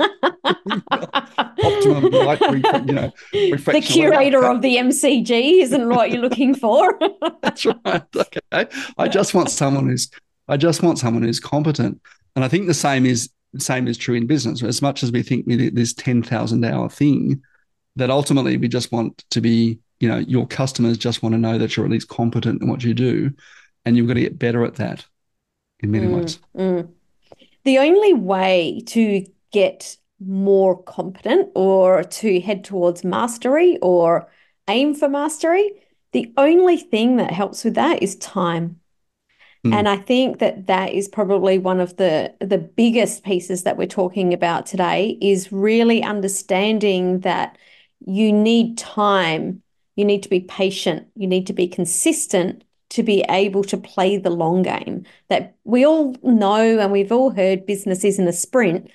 optimum 1.63 2.11
light 2.11 2.41
you 2.41 2.93
know 2.93 3.11
the 3.33 3.83
curator 3.83 4.45
of 4.45 4.61
the 4.61 4.77
MCG 4.77 5.61
isn't 5.61 5.89
what 5.89 6.11
you're 6.11 6.21
looking 6.21 6.55
for. 6.55 6.97
That's 7.41 7.65
right. 7.65 8.03
Okay. 8.15 8.67
I 8.97 9.07
just 9.07 9.33
want 9.33 9.49
someone 9.49 9.87
who's 9.87 10.09
I 10.47 10.57
just 10.57 10.83
want 10.83 10.99
someone 10.99 11.23
who's 11.23 11.39
competent. 11.39 12.01
And 12.35 12.43
I 12.45 12.47
think 12.47 12.67
the 12.67 12.73
same 12.73 13.05
is 13.05 13.29
same 13.57 13.87
is 13.87 13.97
true 13.97 14.15
in 14.15 14.27
business. 14.27 14.63
As 14.63 14.81
much 14.81 15.03
as 15.03 15.11
we 15.11 15.23
think 15.23 15.45
we 15.45 15.69
this 15.69 15.93
10,000 15.93 16.63
hour 16.63 16.89
thing, 16.89 17.41
that 17.95 18.09
ultimately 18.09 18.57
we 18.57 18.67
just 18.67 18.91
want 18.91 19.23
to 19.31 19.41
be 19.41 19.79
you 19.99 20.07
know 20.07 20.17
your 20.17 20.47
customers 20.47 20.97
just 20.97 21.21
want 21.21 21.33
to 21.33 21.39
know 21.39 21.57
that 21.57 21.75
you're 21.75 21.85
at 21.85 21.91
least 21.91 22.07
competent 22.07 22.61
in 22.61 22.67
what 22.67 22.83
you 22.83 22.93
do 22.93 23.31
and 23.85 23.97
you've 23.97 24.07
got 24.07 24.15
to 24.15 24.21
get 24.21 24.39
better 24.39 24.63
at 24.63 24.75
that 24.75 25.05
in 25.81 25.91
many 25.91 26.07
mm, 26.07 26.15
ways 26.15 26.39
mm. 26.55 26.87
The 27.63 27.79
only 27.79 28.13
way 28.13 28.81
to 28.87 29.25
get 29.51 29.97
more 30.19 30.81
competent 30.83 31.49
or 31.55 32.03
to 32.03 32.39
head 32.41 32.63
towards 32.63 33.03
mastery 33.03 33.77
or 33.81 34.29
aim 34.67 34.93
for 34.93 35.09
mastery 35.09 35.71
the 36.11 36.31
only 36.37 36.77
thing 36.77 37.17
that 37.17 37.31
helps 37.31 37.63
with 37.63 37.73
that 37.73 38.03
is 38.03 38.15
time 38.17 38.79
mm. 39.65 39.73
and 39.73 39.89
i 39.89 39.97
think 39.97 40.37
that 40.37 40.67
that 40.67 40.93
is 40.93 41.07
probably 41.07 41.57
one 41.57 41.79
of 41.79 41.97
the 41.97 42.33
the 42.39 42.59
biggest 42.59 43.23
pieces 43.23 43.63
that 43.63 43.77
we're 43.77 43.87
talking 43.87 44.33
about 44.33 44.65
today 44.65 45.17
is 45.19 45.51
really 45.51 46.03
understanding 46.03 47.21
that 47.21 47.57
you 48.05 48.31
need 48.31 48.77
time 48.77 49.61
you 49.95 50.05
need 50.05 50.23
to 50.23 50.29
be 50.29 50.39
patient. 50.39 51.07
You 51.15 51.27
need 51.27 51.47
to 51.47 51.53
be 51.53 51.67
consistent 51.67 52.63
to 52.91 53.03
be 53.03 53.23
able 53.29 53.63
to 53.63 53.77
play 53.77 54.17
the 54.17 54.29
long 54.29 54.63
game. 54.63 55.05
That 55.29 55.55
we 55.63 55.85
all 55.85 56.15
know 56.23 56.79
and 56.79 56.91
we've 56.91 57.11
all 57.11 57.31
heard 57.31 57.65
business 57.65 58.03
isn't 58.03 58.27
a 58.27 58.33
sprint, 58.33 58.89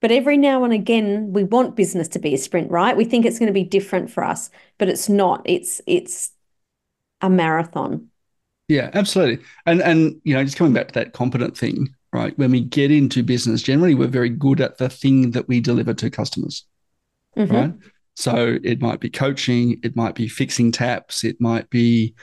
but 0.00 0.10
every 0.10 0.36
now 0.36 0.64
and 0.64 0.72
again 0.72 1.32
we 1.32 1.44
want 1.44 1.76
business 1.76 2.08
to 2.08 2.18
be 2.18 2.34
a 2.34 2.38
sprint, 2.38 2.70
right? 2.70 2.96
We 2.96 3.04
think 3.04 3.24
it's 3.24 3.38
going 3.38 3.48
to 3.48 3.52
be 3.52 3.64
different 3.64 4.10
for 4.10 4.24
us, 4.24 4.50
but 4.78 4.88
it's 4.88 5.08
not. 5.08 5.42
It's 5.44 5.80
it's 5.86 6.32
a 7.20 7.30
marathon. 7.30 8.08
Yeah, 8.68 8.90
absolutely. 8.94 9.44
And 9.64 9.80
and 9.80 10.20
you 10.24 10.34
know, 10.34 10.44
just 10.44 10.56
coming 10.56 10.72
back 10.72 10.88
to 10.88 10.94
that 10.94 11.12
competent 11.12 11.56
thing, 11.56 11.94
right? 12.12 12.36
When 12.36 12.50
we 12.50 12.60
get 12.60 12.90
into 12.90 13.22
business, 13.22 13.62
generally 13.62 13.94
we're 13.94 14.08
very 14.08 14.30
good 14.30 14.60
at 14.60 14.78
the 14.78 14.88
thing 14.88 15.30
that 15.32 15.46
we 15.48 15.60
deliver 15.60 15.94
to 15.94 16.10
customers. 16.10 16.64
Mm-hmm. 17.36 17.54
Right. 17.54 17.72
So 18.16 18.58
it 18.64 18.80
might 18.80 19.00
be 19.00 19.10
coaching, 19.10 19.78
it 19.82 19.94
might 19.94 20.14
be 20.14 20.26
fixing 20.26 20.72
taps, 20.72 21.22
it 21.22 21.38
might 21.38 21.68
be, 21.68 22.14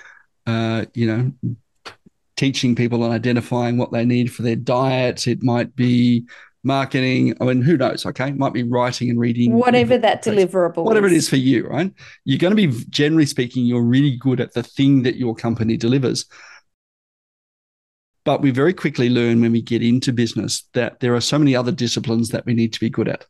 uh, 0.45 0.85
you 0.93 1.07
know, 1.07 1.31
teaching 2.35 2.75
people 2.75 3.03
and 3.03 3.13
identifying 3.13 3.77
what 3.77 3.91
they 3.91 4.05
need 4.05 4.33
for 4.33 4.41
their 4.41 4.55
diet. 4.55 5.27
It 5.27 5.43
might 5.43 5.75
be 5.75 6.25
marketing. 6.63 7.35
I 7.39 7.45
mean, 7.45 7.61
who 7.61 7.77
knows? 7.77 8.05
Okay, 8.05 8.29
it 8.29 8.37
might 8.37 8.53
be 8.53 8.63
writing 8.63 9.09
and 9.09 9.19
reading. 9.19 9.53
Whatever 9.53 9.97
that 9.97 10.23
deliverable, 10.23 10.83
whatever 10.83 11.07
is. 11.07 11.13
it 11.13 11.17
is 11.17 11.29
for 11.29 11.35
you, 11.37 11.67
right? 11.67 11.91
You're 12.25 12.39
going 12.39 12.55
to 12.55 12.67
be 12.67 12.83
generally 12.89 13.25
speaking, 13.25 13.65
you're 13.65 13.83
really 13.83 14.17
good 14.17 14.39
at 14.39 14.53
the 14.53 14.63
thing 14.63 15.03
that 15.03 15.15
your 15.15 15.35
company 15.35 15.77
delivers. 15.77 16.25
But 18.25 18.41
we 18.41 18.51
very 18.51 18.73
quickly 18.73 19.09
learn 19.09 19.41
when 19.41 19.51
we 19.51 19.61
get 19.61 19.83
into 19.83 20.13
business 20.13 20.63
that 20.73 21.01
there 21.01 21.13
are 21.13 21.21
so 21.21 21.37
many 21.37 21.57
other 21.57 21.73
disciplines 21.73 22.29
that 22.29 22.45
we 22.45 22.53
need 22.53 22.71
to 22.71 22.79
be 22.79 22.89
good 22.89 23.09
at. 23.09 23.25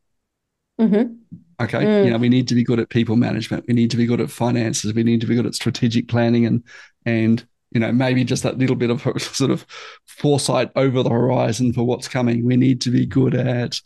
Mm-hmm. 0.79 1.13
Okay. 1.63 1.83
Mm. 1.83 2.05
You 2.05 2.11
know, 2.11 2.17
we 2.17 2.29
need 2.29 2.47
to 2.49 2.55
be 2.55 2.63
good 2.63 2.79
at 2.79 2.89
people 2.89 3.15
management. 3.15 3.65
We 3.67 3.73
need 3.73 3.89
to 3.91 3.97
be 3.97 4.05
good 4.05 4.21
at 4.21 4.29
finances. 4.29 4.93
We 4.93 5.03
need 5.03 5.21
to 5.21 5.27
be 5.27 5.35
good 5.35 5.45
at 5.45 5.55
strategic 5.55 6.07
planning 6.07 6.45
and 6.45 6.63
and 7.05 7.45
you 7.71 7.79
know 7.79 7.91
maybe 7.91 8.23
just 8.23 8.43
that 8.43 8.57
little 8.57 8.75
bit 8.75 8.89
of 8.89 9.01
sort 9.21 9.51
of 9.51 9.65
foresight 10.05 10.71
over 10.75 11.03
the 11.03 11.09
horizon 11.09 11.73
for 11.73 11.83
what's 11.83 12.07
coming. 12.07 12.45
We 12.45 12.55
need 12.55 12.81
to 12.81 12.89
be 12.89 13.05
good 13.05 13.35
at 13.35 13.79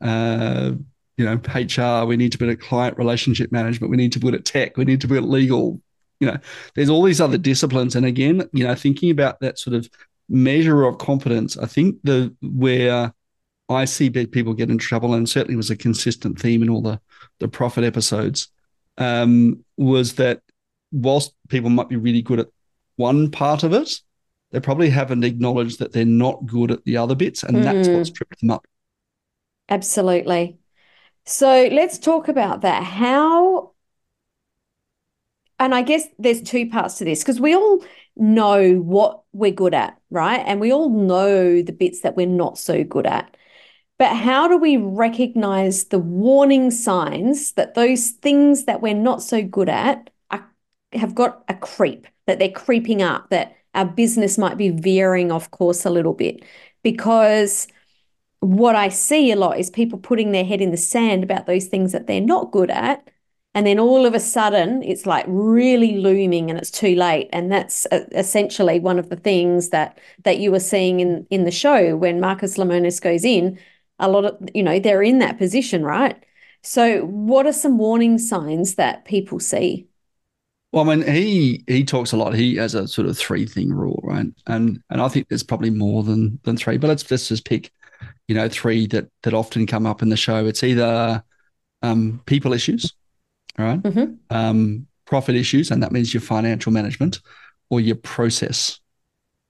uh, 0.00 0.72
you 1.16 1.24
know 1.24 1.40
HR. 1.54 2.06
We 2.06 2.16
need 2.16 2.32
to 2.32 2.38
be 2.38 2.48
at 2.48 2.60
client 2.60 2.98
relationship 2.98 3.52
management. 3.52 3.90
We 3.90 3.96
need 3.96 4.12
to 4.12 4.18
be 4.18 4.28
at 4.28 4.44
tech. 4.44 4.76
We 4.76 4.84
need 4.84 5.00
to 5.02 5.08
be 5.08 5.16
at 5.16 5.24
legal. 5.24 5.80
You 6.20 6.28
know, 6.28 6.38
there's 6.74 6.90
all 6.90 7.02
these 7.02 7.20
other 7.20 7.38
disciplines. 7.38 7.96
And 7.96 8.06
again, 8.06 8.48
you 8.52 8.64
know, 8.64 8.74
thinking 8.74 9.10
about 9.10 9.40
that 9.40 9.58
sort 9.58 9.74
of 9.74 9.88
measure 10.28 10.84
of 10.84 10.98
competence, 10.98 11.56
I 11.58 11.66
think 11.66 11.96
the 12.02 12.34
where 12.40 13.12
I 13.68 13.84
see 13.84 14.10
people 14.10 14.54
get 14.54 14.70
in 14.70 14.78
trouble, 14.78 15.14
and 15.14 15.28
certainly 15.28 15.56
was 15.56 15.70
a 15.70 15.76
consistent 15.76 16.40
theme 16.40 16.62
in 16.62 16.70
all 16.70 16.82
the 16.82 17.00
the 17.40 17.48
profit 17.48 17.84
episodes, 17.84 18.48
um, 18.98 19.64
was 19.76 20.14
that 20.14 20.40
whilst 20.92 21.34
people 21.48 21.70
might 21.70 21.88
be 21.88 21.96
really 21.96 22.22
good 22.22 22.40
at 22.40 22.48
one 22.96 23.30
part 23.30 23.62
of 23.62 23.72
it, 23.72 24.00
they 24.50 24.60
probably 24.60 24.90
haven't 24.90 25.24
acknowledged 25.24 25.78
that 25.80 25.92
they're 25.92 26.04
not 26.04 26.46
good 26.46 26.70
at 26.70 26.84
the 26.84 26.96
other 26.96 27.14
bits, 27.14 27.42
and 27.42 27.56
mm. 27.56 27.62
that's 27.62 27.88
what's 27.88 28.10
tripped 28.10 28.40
them 28.40 28.50
up. 28.50 28.66
Absolutely. 29.68 30.58
So 31.26 31.68
let's 31.72 31.98
talk 31.98 32.28
about 32.28 32.60
that. 32.60 32.82
How, 32.82 33.72
and 35.58 35.74
I 35.74 35.82
guess 35.82 36.06
there's 36.18 36.42
two 36.42 36.68
parts 36.68 36.98
to 36.98 37.04
this 37.04 37.22
because 37.22 37.40
we 37.40 37.54
all 37.54 37.84
know 38.16 38.74
what 38.76 39.22
we're 39.32 39.50
good 39.50 39.74
at, 39.74 39.98
right? 40.10 40.42
And 40.46 40.60
we 40.60 40.72
all 40.72 40.90
know 40.90 41.62
the 41.62 41.72
bits 41.72 42.00
that 42.00 42.16
we're 42.16 42.26
not 42.26 42.58
so 42.58 42.84
good 42.84 43.06
at. 43.06 43.36
But 43.98 44.16
how 44.16 44.48
do 44.48 44.58
we 44.58 44.76
recognize 44.76 45.84
the 45.84 45.98
warning 45.98 46.70
signs 46.70 47.52
that 47.52 47.74
those 47.74 48.10
things 48.10 48.64
that 48.64 48.82
we're 48.82 48.94
not 48.94 49.22
so 49.22 49.42
good 49.42 49.68
at 49.68 50.10
are, 50.30 50.50
have 50.92 51.14
got 51.14 51.44
a 51.48 51.54
creep, 51.54 52.06
that 52.26 52.38
they're 52.38 52.50
creeping 52.50 53.02
up, 53.02 53.30
that 53.30 53.56
our 53.74 53.84
business 53.84 54.38
might 54.38 54.56
be 54.56 54.70
veering 54.70 55.32
off 55.32 55.50
course 55.50 55.84
a 55.84 55.90
little 55.90 56.14
bit? 56.14 56.44
Because 56.82 57.68
what 58.40 58.76
I 58.76 58.88
see 58.88 59.32
a 59.32 59.36
lot 59.36 59.58
is 59.58 59.70
people 59.70 59.98
putting 59.98 60.32
their 60.32 60.44
head 60.44 60.60
in 60.60 60.70
the 60.70 60.76
sand 60.76 61.24
about 61.24 61.46
those 61.46 61.66
things 61.66 61.92
that 61.92 62.06
they're 62.06 62.20
not 62.20 62.52
good 62.52 62.70
at. 62.70 63.08
And 63.56 63.66
then 63.66 63.78
all 63.78 64.04
of 64.04 64.14
a 64.14 64.20
sudden, 64.20 64.82
it's 64.82 65.06
like 65.06 65.24
really 65.28 65.98
looming 65.98 66.50
and 66.50 66.58
it's 66.58 66.72
too 66.72 66.96
late. 66.96 67.28
And 67.32 67.52
that's 67.52 67.86
uh, 67.92 68.04
essentially 68.12 68.80
one 68.80 68.98
of 68.98 69.10
the 69.10 69.16
things 69.16 69.68
that 69.70 69.98
that 70.24 70.38
you 70.38 70.50
were 70.50 70.60
seeing 70.60 71.00
in, 71.00 71.26
in 71.30 71.44
the 71.44 71.52
show 71.52 71.96
when 71.96 72.20
Marcus 72.20 72.56
Lemonis 72.56 73.00
goes 73.00 73.24
in 73.24 73.58
a 73.98 74.08
lot 74.08 74.24
of, 74.24 74.48
you 74.54 74.62
know, 74.62 74.78
they're 74.78 75.02
in 75.02 75.18
that 75.20 75.38
position, 75.38 75.84
right? 75.84 76.24
So, 76.62 77.02
what 77.06 77.46
are 77.46 77.52
some 77.52 77.78
warning 77.78 78.18
signs 78.18 78.76
that 78.76 79.04
people 79.04 79.40
see? 79.40 79.88
Well, 80.74 80.90
I 80.90 80.96
mean, 80.96 81.06
he 81.06 81.62
he 81.68 81.84
talks 81.84 82.10
a 82.12 82.16
lot. 82.16 82.34
He 82.34 82.56
has 82.56 82.74
a 82.74 82.88
sort 82.88 83.06
of 83.06 83.16
three 83.16 83.46
thing 83.46 83.72
rule, 83.72 84.00
right? 84.02 84.26
And 84.48 84.82
and 84.90 85.00
I 85.00 85.06
think 85.06 85.28
there's 85.28 85.44
probably 85.44 85.70
more 85.70 86.02
than 86.02 86.40
than 86.42 86.56
three, 86.56 86.78
but 86.78 86.88
let's 86.88 87.08
let's 87.08 87.28
just 87.28 87.44
pick, 87.44 87.70
you 88.26 88.34
know, 88.34 88.48
three 88.48 88.88
that 88.88 89.08
that 89.22 89.34
often 89.34 89.66
come 89.66 89.86
up 89.86 90.02
in 90.02 90.08
the 90.08 90.16
show. 90.16 90.46
It's 90.46 90.64
either 90.64 91.22
um, 91.82 92.20
people 92.26 92.52
issues, 92.52 92.92
right? 93.56 93.80
Mm-hmm. 93.80 94.14
Um, 94.30 94.88
profit 95.04 95.36
issues, 95.36 95.70
and 95.70 95.80
that 95.82 95.92
means 95.92 96.12
your 96.12 96.20
financial 96.22 96.72
management 96.72 97.20
or 97.70 97.80
your 97.80 97.96
process 97.96 98.80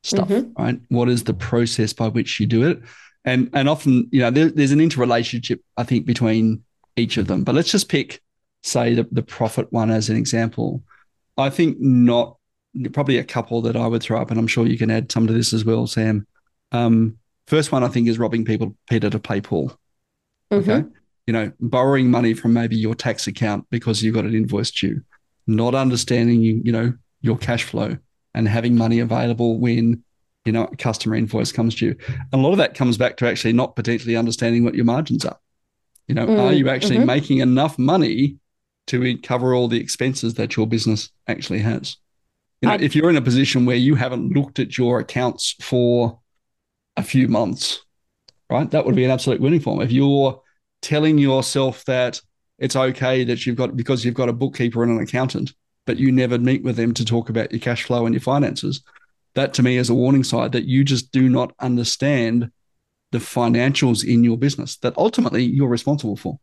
stuff, 0.02 0.28
mm-hmm. 0.28 0.62
right? 0.62 0.78
What 0.88 1.08
is 1.08 1.24
the 1.24 1.32
process 1.32 1.94
by 1.94 2.08
which 2.08 2.38
you 2.38 2.46
do 2.46 2.68
it? 2.68 2.82
and 3.24 3.48
and 3.54 3.68
often 3.68 4.08
you 4.12 4.20
know 4.20 4.30
there, 4.30 4.50
there's 4.50 4.72
an 4.72 4.80
interrelationship 4.80 5.62
I 5.76 5.84
think 5.84 6.06
between 6.06 6.62
each 6.96 7.16
of 7.16 7.26
them. 7.26 7.44
But 7.44 7.54
let's 7.54 7.70
just 7.70 7.88
pick 7.88 8.20
say 8.62 8.94
the, 8.94 9.08
the 9.10 9.22
profit 9.22 9.72
one 9.72 9.90
as 9.90 10.10
an 10.10 10.16
example. 10.16 10.82
I 11.36 11.50
think 11.50 11.78
not 11.80 12.36
probably 12.92 13.18
a 13.18 13.24
couple 13.24 13.62
that 13.62 13.76
I 13.76 13.86
would 13.86 14.02
throw 14.02 14.20
up, 14.20 14.30
and 14.30 14.38
I'm 14.38 14.46
sure 14.46 14.66
you 14.66 14.78
can 14.78 14.90
add 14.90 15.10
some 15.10 15.26
to 15.26 15.32
this 15.32 15.52
as 15.52 15.64
well, 15.64 15.86
Sam. 15.86 16.26
Um, 16.72 17.18
first 17.46 17.72
one 17.72 17.84
I 17.84 17.88
think 17.88 18.08
is 18.08 18.18
robbing 18.18 18.44
people 18.44 18.76
Peter 18.88 19.10
to 19.10 19.18
pay 19.18 19.40
Paul. 19.40 19.76
Mm-hmm. 20.50 20.70
Okay. 20.70 20.88
You 21.26 21.32
know, 21.32 21.52
borrowing 21.58 22.10
money 22.10 22.34
from 22.34 22.52
maybe 22.52 22.76
your 22.76 22.94
tax 22.94 23.26
account 23.26 23.66
because 23.70 24.02
you've 24.02 24.14
got 24.14 24.24
an 24.24 24.34
invoice 24.34 24.70
due, 24.70 25.02
not 25.46 25.74
understanding 25.74 26.42
you, 26.42 26.60
you 26.64 26.72
know, 26.72 26.92
your 27.22 27.38
cash 27.38 27.64
flow 27.64 27.96
and 28.34 28.46
having 28.46 28.76
money 28.76 29.00
available 29.00 29.58
when 29.58 30.04
you 30.44 30.52
know, 30.52 30.64
a 30.64 30.76
customer 30.76 31.14
invoice 31.14 31.52
comes 31.52 31.74
to 31.76 31.86
you. 31.86 31.96
And 32.08 32.34
a 32.34 32.36
lot 32.36 32.52
of 32.52 32.58
that 32.58 32.74
comes 32.74 32.98
back 32.98 33.16
to 33.18 33.26
actually 33.26 33.54
not 33.54 33.76
potentially 33.76 34.16
understanding 34.16 34.64
what 34.64 34.74
your 34.74 34.84
margins 34.84 35.24
are. 35.24 35.38
You 36.06 36.14
know, 36.14 36.26
mm, 36.26 36.38
are 36.38 36.52
you 36.52 36.68
actually 36.68 36.96
mm-hmm. 36.96 37.06
making 37.06 37.38
enough 37.38 37.78
money 37.78 38.36
to 38.88 39.18
cover 39.18 39.54
all 39.54 39.68
the 39.68 39.80
expenses 39.80 40.34
that 40.34 40.56
your 40.56 40.66
business 40.66 41.10
actually 41.26 41.60
has? 41.60 41.96
You 42.60 42.68
know, 42.68 42.74
I, 42.74 42.78
if 42.78 42.94
you're 42.94 43.10
in 43.10 43.16
a 43.16 43.22
position 43.22 43.66
where 43.66 43.76
you 43.76 43.94
haven't 43.94 44.32
looked 44.32 44.58
at 44.58 44.78
your 44.78 45.00
accounts 45.00 45.54
for 45.60 46.20
a 46.96 47.02
few 47.02 47.28
months, 47.28 47.84
right, 48.50 48.70
that 48.70 48.86
would 48.86 48.94
be 48.94 49.04
an 49.04 49.10
absolute 49.10 49.40
winning 49.40 49.60
form. 49.60 49.80
If 49.80 49.92
you're 49.92 50.40
telling 50.80 51.18
yourself 51.18 51.84
that 51.86 52.20
it's 52.58 52.76
okay 52.76 53.24
that 53.24 53.46
you've 53.46 53.56
got 53.56 53.76
because 53.76 54.04
you've 54.04 54.14
got 54.14 54.28
a 54.28 54.32
bookkeeper 54.32 54.82
and 54.82 54.92
an 54.92 55.02
accountant, 55.02 55.52
but 55.86 55.98
you 55.98 56.12
never 56.12 56.38
meet 56.38 56.62
with 56.62 56.76
them 56.76 56.94
to 56.94 57.04
talk 57.04 57.28
about 57.28 57.52
your 57.52 57.60
cash 57.60 57.84
flow 57.84 58.06
and 58.06 58.14
your 58.14 58.20
finances, 58.20 58.82
that 59.34 59.54
to 59.54 59.62
me 59.62 59.76
is 59.76 59.90
a 59.90 59.94
warning 59.94 60.24
sign 60.24 60.50
that 60.52 60.64
you 60.64 60.84
just 60.84 61.10
do 61.12 61.28
not 61.28 61.52
understand 61.58 62.50
the 63.12 63.18
financials 63.18 64.04
in 64.04 64.24
your 64.24 64.36
business 64.36 64.76
that 64.78 64.96
ultimately 64.96 65.44
you're 65.44 65.68
responsible 65.68 66.16
for. 66.16 66.38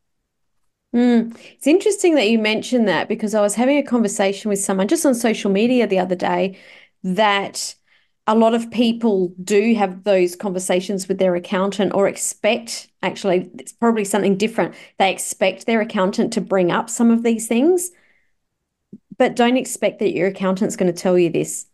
Mm. 0.93 1.37
It's 1.53 1.67
interesting 1.67 2.15
that 2.15 2.29
you 2.29 2.37
mentioned 2.37 2.87
that 2.87 3.07
because 3.07 3.33
I 3.33 3.41
was 3.41 3.55
having 3.55 3.77
a 3.77 3.83
conversation 3.83 4.49
with 4.49 4.59
someone 4.59 4.87
just 4.89 5.05
on 5.05 5.15
social 5.15 5.49
media 5.49 5.87
the 5.87 5.99
other 5.99 6.15
day 6.15 6.57
that 7.03 7.75
a 8.27 8.35
lot 8.35 8.53
of 8.53 8.69
people 8.71 9.33
do 9.43 9.73
have 9.75 10.03
those 10.03 10.35
conversations 10.35 11.07
with 11.07 11.17
their 11.17 11.35
accountant 11.35 11.93
or 11.95 12.07
expect 12.07 12.89
actually 13.01 13.49
it's 13.57 13.71
probably 13.73 14.05
something 14.05 14.37
different 14.37 14.75
they 14.99 15.11
expect 15.11 15.65
their 15.65 15.81
accountant 15.81 16.31
to 16.33 16.41
bring 16.41 16.71
up 16.71 16.89
some 16.89 17.09
of 17.09 17.23
these 17.23 17.47
things 17.47 17.89
but 19.17 19.35
don't 19.35 19.57
expect 19.57 19.99
that 19.99 20.13
your 20.13 20.27
accountant's 20.27 20.75
going 20.75 20.91
to 20.91 21.01
tell 21.01 21.17
you 21.17 21.29
this 21.29 21.67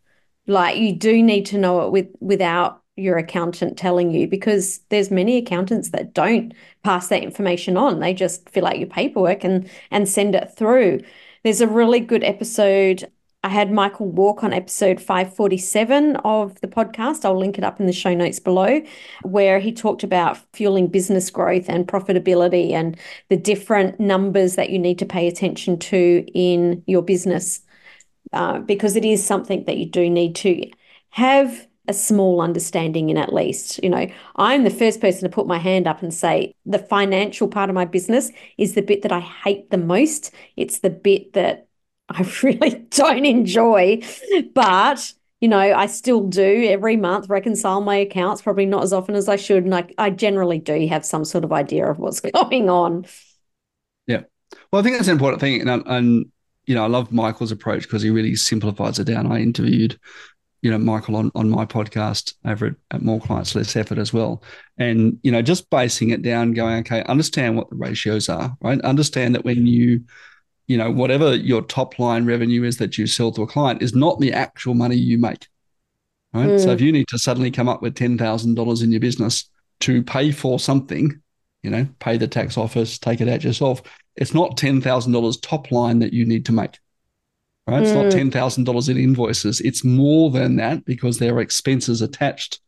like 0.48 0.78
you 0.78 0.94
do 0.94 1.22
need 1.22 1.46
to 1.46 1.58
know 1.58 1.82
it 1.82 1.92
with 1.92 2.08
without 2.20 2.82
your 2.98 3.18
accountant 3.18 3.78
telling 3.78 4.12
you 4.12 4.28
because 4.28 4.80
there's 4.90 5.12
many 5.12 5.38
accountants 5.38 5.90
that 5.90 6.14
don't 6.14 6.54
pass 6.84 7.08
that 7.08 7.24
information 7.24 7.78
on 7.78 8.00
they 8.00 8.14
just 8.14 8.50
fill 8.50 8.66
out 8.66 8.80
your 8.80 8.88
paperwork 8.88 9.44
and 9.44 9.70
and 9.92 10.10
send 10.10 10.36
it 10.36 10.52
through 10.58 11.00
there's 11.44 11.62
a 11.62 11.68
really 11.68 12.00
good 12.00 12.24
episode 12.24 13.10
I 13.44 13.50
had 13.50 13.72
Michael 13.72 14.10
Walk 14.10 14.44
on 14.44 14.52
episode 14.52 15.00
547 15.00 16.18
of 16.18 16.60
the 16.60 16.68
podcast. 16.68 17.24
I'll 17.24 17.38
link 17.38 17.58
it 17.58 17.64
up 17.64 17.80
in 17.80 17.86
the 17.86 17.94
show 17.94 18.14
notes 18.14 18.40
below, 18.40 18.82
where 19.24 19.60
he 19.60 19.72
talked 19.72 20.04
about 20.04 20.40
fueling 20.54 20.88
business 20.88 21.30
growth 21.30 21.70
and 21.70 21.88
profitability 21.88 22.72
and 22.72 22.98
the 23.30 23.38
different 23.38 24.02
numbers 24.02 24.56
that 24.56 24.70
you 24.70 24.80
need 24.80 25.00
to 25.00 25.06
pay 25.06 25.28
attention 25.28 25.78
to 25.80 26.26
in 26.34 26.84
your 26.88 27.02
business. 27.02 27.62
Uh, 28.34 28.60
because 28.60 28.98
it 28.98 29.06
is 29.06 29.26
something 29.26 29.64
that 29.64 29.78
you 29.78 29.86
do 29.86 30.10
need 30.10 30.36
to 30.36 30.70
have 31.12 31.68
a 31.88 31.94
small 31.94 32.42
understanding 32.42 33.10
in 33.10 33.18
at 33.18 33.34
least. 33.34 33.82
You 33.84 33.90
know, 33.90 34.08
I'm 34.36 34.64
the 34.64 34.70
first 34.70 35.02
person 35.02 35.30
to 35.30 35.34
put 35.34 35.48
my 35.48 35.58
hand 35.58 35.88
up 35.88 36.02
and 36.02 36.14
say 36.14 36.54
the 36.66 36.80
financial 36.80 37.48
part 37.48 37.70
of 37.70 37.74
my 37.74 37.86
business 37.86 38.32
is 38.58 38.74
the 38.74 38.82
bit 38.82 39.02
that 39.04 39.12
I 39.12 39.20
hate 39.20 39.70
the 39.70 39.78
most. 39.78 40.32
It's 40.56 40.80
the 40.80 40.90
bit 40.90 41.34
that 41.34 41.68
I 42.10 42.26
really 42.44 42.86
don't 42.90 43.26
enjoy, 43.26 44.02
but 44.54 45.14
you 45.40 45.48
know, 45.48 45.60
I 45.60 45.86
still 45.86 46.26
do 46.26 46.68
every 46.68 46.98
month 46.98 47.30
reconcile 47.30 47.82
my 47.82 47.98
accounts, 47.98 48.42
probably 48.42 48.66
not 48.66 48.84
as 48.84 48.92
often 48.92 49.14
as 49.14 49.30
I 49.30 49.36
should. 49.36 49.66
And 49.66 49.76
I, 49.76 49.88
I 49.98 50.10
generally 50.10 50.58
do 50.58 50.88
have 50.88 51.06
some 51.06 51.26
sort 51.26 51.44
of 51.44 51.54
idea 51.54 51.86
of 51.86 52.00
what's 52.00 52.20
going 52.34 52.70
on. 52.70 53.06
Yeah. 54.08 54.24
Well, 54.72 54.80
I 54.80 54.84
think 54.84 54.96
that's 54.96 55.08
an 55.08 55.14
important 55.14 55.42
thing. 55.42 55.68
And, 55.68 55.84
and 55.86 56.32
you 56.66 56.76
know, 56.76 56.84
I 56.84 56.88
love 56.88 57.12
Michael's 57.12 57.52
approach 57.52 57.84
because 57.84 58.02
he 58.02 58.10
really 58.10 58.36
simplifies 58.36 58.98
it 58.98 59.06
down. 59.06 59.32
I 59.32 59.40
interviewed, 59.40 60.00
you 60.62 60.72
know, 60.72 60.78
Michael 60.78 61.16
on, 61.16 61.32
on 61.36 61.50
my 61.50 61.66
podcast 61.66 62.34
over 62.46 62.68
at, 62.68 62.76
at 62.92 63.02
More 63.02 63.22
Clients, 63.22 63.56
Less 63.56 63.76
Effort 63.76 63.98
as 63.98 64.12
well. 64.12 64.44
And, 64.78 65.20
you 65.24 65.32
know, 65.32 65.42
just 65.42 65.70
basing 65.70 66.10
it 66.10 66.22
down, 66.22 66.54
going, 66.54 66.80
okay, 66.80 67.04
understand 67.04 67.56
what 67.56 67.70
the 67.70 67.76
ratios 67.76 68.28
are, 68.30 68.56
right? 68.62 68.82
Understand 68.82 69.36
that 69.36 69.46
when 69.46 69.68
you, 69.68 70.04
you 70.68 70.78
know, 70.78 70.92
whatever 70.92 71.36
your 71.36 71.62
top 71.62 72.00
line 72.00 72.26
revenue 72.26 72.64
is 72.64 72.78
that 72.78 72.98
you 72.98 73.08
sell 73.08 73.32
to 73.34 73.44
a 73.44 73.48
client 73.48 73.82
is 73.82 73.96
not 73.96 74.20
the 74.20 74.34
actual 74.34 74.74
money 74.74 74.96
you 74.96 75.18
make. 75.18 75.48
Right. 76.34 76.50
Mm. 76.50 76.64
So 76.64 76.72
if 76.72 76.82
you 76.82 76.92
need 76.92 77.08
to 77.10 77.20
suddenly 77.20 77.52
come 77.52 77.70
up 77.70 77.82
with 77.82 77.96
$10,000 77.96 78.84
in 78.84 78.92
your 78.92 79.00
business 79.00 79.50
to 79.82 80.04
pay 80.04 80.32
for 80.32 80.60
something, 80.60 81.22
you 81.64 81.70
know, 81.70 81.88
pay 82.00 82.18
the 82.18 82.28
tax 82.28 82.58
office, 82.58 82.98
take 82.98 83.22
it 83.22 83.30
out 83.30 83.44
yourself, 83.44 83.82
it's 84.16 84.34
not 84.34 84.58
$10,000 84.58 85.42
top 85.42 85.72
line 85.72 86.00
that 86.00 86.14
you 86.14 86.26
need 86.26 86.46
to 86.48 86.52
make. 86.52 86.80
Right. 87.68 87.84
It's 87.84 87.92
not 87.92 88.06
mm. 88.06 88.32
$10,000 88.32 88.90
in 88.90 88.98
invoices. 88.98 89.60
It's 89.60 89.84
more 89.84 90.32
than 90.32 90.56
that 90.56 90.86
because 90.86 91.20
there 91.20 91.36
are 91.36 91.42
expenses 91.42 92.02
attached 92.02 92.62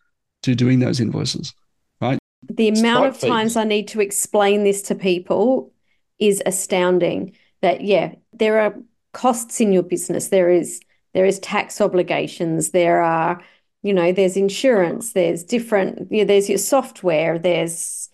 to 0.44 0.56
doing 0.56 0.80
those 0.80 1.00
invoices. 1.00 1.54
Right. 2.02 2.20
The 2.50 2.68
amount 2.70 3.06
of 3.06 3.20
times 3.20 3.56
I 3.56 3.64
need 3.64 3.88
to 3.90 4.02
explain 4.02 4.64
this 4.64 4.82
to 4.84 4.96
people 4.96 5.72
is 6.20 6.44
astounding 6.46 7.36
that, 7.62 7.82
yeah, 7.82 8.16
there 8.34 8.60
are 8.60 8.76
costs 9.14 9.62
in 9.62 9.72
your 9.72 9.84
business. 9.84 10.28
There 10.28 10.50
is 10.50 10.82
there 11.14 11.26
is 11.26 11.40
tax 11.40 11.82
obligations. 11.82 12.70
There 12.70 13.02
are, 13.02 13.42
you 13.82 13.94
know, 13.94 14.12
there's 14.12 14.38
insurance. 14.38 15.14
There's 15.14 15.44
different. 15.44 16.12
You 16.12 16.20
know, 16.20 16.26
there's 16.26 16.50
your 16.50 16.60
software. 16.60 17.40
There's 17.40 18.10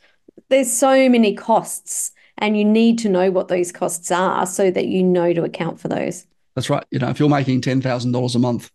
there's 0.49 0.71
so 0.71 1.09
many 1.09 1.33
costs 1.33 2.11
and 2.37 2.57
you 2.57 2.65
need 2.65 2.99
to 2.99 3.09
know 3.09 3.31
what 3.31 3.47
those 3.47 3.71
costs 3.71 4.11
are 4.11 4.45
so 4.45 4.69
that 4.69 4.87
you 4.87 5.03
know 5.03 5.33
to 5.33 5.43
account 5.43 5.79
for 5.79 5.87
those. 5.87 6.25
That's 6.55 6.69
right. 6.69 6.85
You 6.91 6.99
know, 6.99 7.09
if 7.09 7.19
you're 7.19 7.29
making 7.29 7.61
ten 7.61 7.81
thousand 7.81 8.11
dollars 8.11 8.35
a 8.35 8.39
month, 8.39 8.71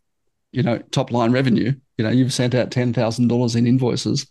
you 0.53 0.63
know, 0.63 0.79
top 0.91 1.11
line 1.11 1.33
revenue, 1.33 1.73
you 1.97 2.05
know, 2.05 2.11
you've 2.11 2.33
sent 2.33 2.55
out 2.55 2.71
ten 2.71 2.93
thousand 2.93 3.29
dollars 3.29 3.57
in 3.57 3.67
invoices, 3.67 4.27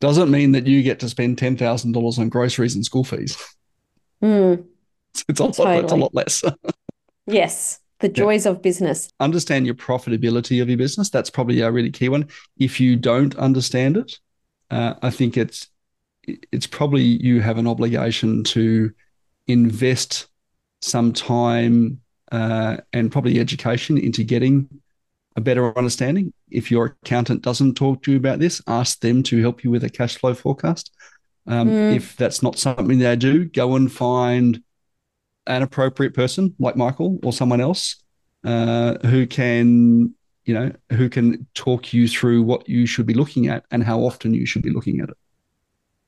doesn't 0.00 0.30
mean 0.30 0.52
that 0.52 0.66
you 0.66 0.82
get 0.82 1.00
to 1.00 1.08
spend 1.08 1.38
ten 1.38 1.56
thousand 1.56 1.92
dollars 1.92 2.18
on 2.18 2.28
groceries 2.28 2.74
and 2.74 2.84
school 2.84 3.04
fees. 3.04 3.36
Mm, 4.22 4.64
it's 5.28 5.40
a 5.40 5.42
totally. 5.50 5.66
lot. 5.66 5.82
It's 5.82 5.92
a 5.92 5.96
lot 5.96 6.14
less. 6.14 6.44
yes, 7.26 7.80
the 7.98 8.08
joys 8.08 8.44
yeah. 8.44 8.52
of 8.52 8.62
business. 8.62 9.08
Understand 9.18 9.66
your 9.66 9.74
profitability 9.74 10.62
of 10.62 10.68
your 10.68 10.78
business. 10.78 11.10
That's 11.10 11.28
probably 11.28 11.60
a 11.60 11.72
really 11.72 11.90
key 11.90 12.08
one. 12.08 12.28
If 12.56 12.78
you 12.78 12.94
don't 12.94 13.34
understand 13.34 13.96
it, 13.96 14.20
uh, 14.70 14.94
I 15.02 15.10
think 15.10 15.36
it's 15.36 15.68
it's 16.24 16.68
probably 16.68 17.02
you 17.02 17.40
have 17.40 17.58
an 17.58 17.66
obligation 17.66 18.44
to 18.44 18.92
invest 19.48 20.28
some 20.82 21.12
time 21.12 22.01
uh, 22.32 22.78
and 22.92 23.12
probably 23.12 23.38
education 23.38 23.98
into 23.98 24.24
getting 24.24 24.68
a 25.36 25.40
better 25.40 25.76
understanding. 25.78 26.32
If 26.50 26.70
your 26.70 26.96
accountant 27.04 27.42
doesn't 27.42 27.74
talk 27.74 28.02
to 28.02 28.10
you 28.10 28.16
about 28.16 28.38
this, 28.38 28.60
ask 28.66 29.00
them 29.00 29.22
to 29.24 29.40
help 29.40 29.62
you 29.62 29.70
with 29.70 29.84
a 29.84 29.90
cash 29.90 30.16
flow 30.16 30.34
forecast. 30.34 30.92
Um, 31.46 31.68
mm. 31.68 31.96
If 31.96 32.16
that's 32.16 32.42
not 32.42 32.58
something 32.58 32.98
they 32.98 33.16
do, 33.16 33.44
go 33.44 33.76
and 33.76 33.92
find 33.92 34.62
an 35.46 35.62
appropriate 35.62 36.14
person 36.14 36.54
like 36.58 36.76
Michael 36.76 37.18
or 37.22 37.32
someone 37.32 37.60
else 37.60 38.02
uh, 38.44 38.94
who 39.06 39.26
can, 39.26 40.14
you 40.44 40.54
know, 40.54 40.72
who 40.90 41.08
can 41.08 41.46
talk 41.54 41.92
you 41.92 42.08
through 42.08 42.42
what 42.42 42.68
you 42.68 42.86
should 42.86 43.06
be 43.06 43.14
looking 43.14 43.48
at 43.48 43.64
and 43.70 43.84
how 43.84 44.00
often 44.00 44.32
you 44.32 44.46
should 44.46 44.62
be 44.62 44.70
looking 44.70 45.00
at 45.00 45.10
it. 45.10 45.16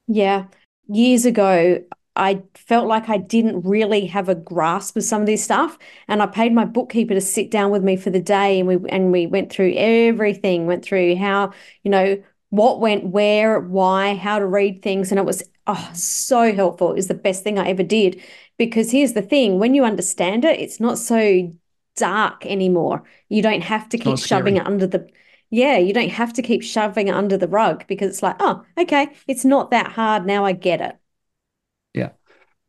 Yeah. 0.07 0.45
Years 0.87 1.25
ago, 1.25 1.83
I 2.17 2.43
felt 2.55 2.87
like 2.87 3.09
I 3.09 3.19
didn't 3.19 3.63
really 3.63 4.07
have 4.07 4.29
a 4.29 4.35
grasp 4.35 4.97
of 4.97 5.05
some 5.05 5.23
of 5.23 5.27
this 5.27 5.43
stuff. 5.43 5.79
And 6.09 6.23
I 6.23 6.27
paid 6.27 6.53
my 6.53 6.65
bookkeeper 6.65 7.15
to 7.15 7.21
sit 7.21 7.51
down 7.51 7.71
with 7.71 7.83
me 7.83 7.97
for 7.97 8.11
the 8.11 8.21
day 8.21 8.59
and 8.61 8.69
we 8.69 8.79
and 8.91 9.11
we 9.13 9.27
went 9.27 9.51
through 9.51 9.75
everything, 9.77 10.67
went 10.67 10.85
through 10.85 11.17
how, 11.17 11.53
you 11.83 11.91
know, 11.91 12.23
what 12.51 12.81
went 12.81 13.07
where, 13.07 13.59
why, 13.61 14.15
how 14.15 14.39
to 14.39 14.47
read 14.47 14.83
things. 14.83 15.11
And 15.11 15.19
it 15.19 15.25
was 15.27 15.43
oh 15.67 15.91
so 15.95 16.53
helpful. 16.55 16.91
It 16.93 16.97
was 16.97 17.09
the 17.09 17.15
best 17.15 17.43
thing 17.43 17.59
I 17.59 17.69
ever 17.69 17.83
did. 17.83 18.23
Because 18.59 18.91
here's 18.93 19.15
the 19.15 19.23
thing, 19.23 19.59
when 19.59 19.75
you 19.75 19.85
understand 19.85 20.45
it, 20.45 20.61
it's 20.61 20.79
not 20.81 20.99
so 20.99 21.53
dark 21.97 22.47
anymore. 22.47 23.03
You 23.29 23.43
don't 23.43 23.63
have 23.63 23.89
to 23.91 23.99
keep 23.99 24.19
shoving 24.19 24.57
it 24.57 24.67
under 24.67 24.87
the 24.87 25.09
yeah, 25.51 25.77
you 25.79 25.93
don't 25.93 26.11
have 26.11 26.33
to 26.35 26.43
keep 26.43 26.63
shoving 26.63 27.09
it 27.09 27.15
under 27.15 27.37
the 27.37 27.47
rug 27.49 27.87
because 27.87 28.09
it's 28.09 28.23
like, 28.23 28.37
oh, 28.41 28.65
okay, 28.79 29.09
it's 29.29 29.45
not 29.45 29.71
that 29.71 29.93
hard. 29.93 30.27
Now 30.27 30.45
I 30.45 30.53
get 30.53 30.81
it. 30.81 30.97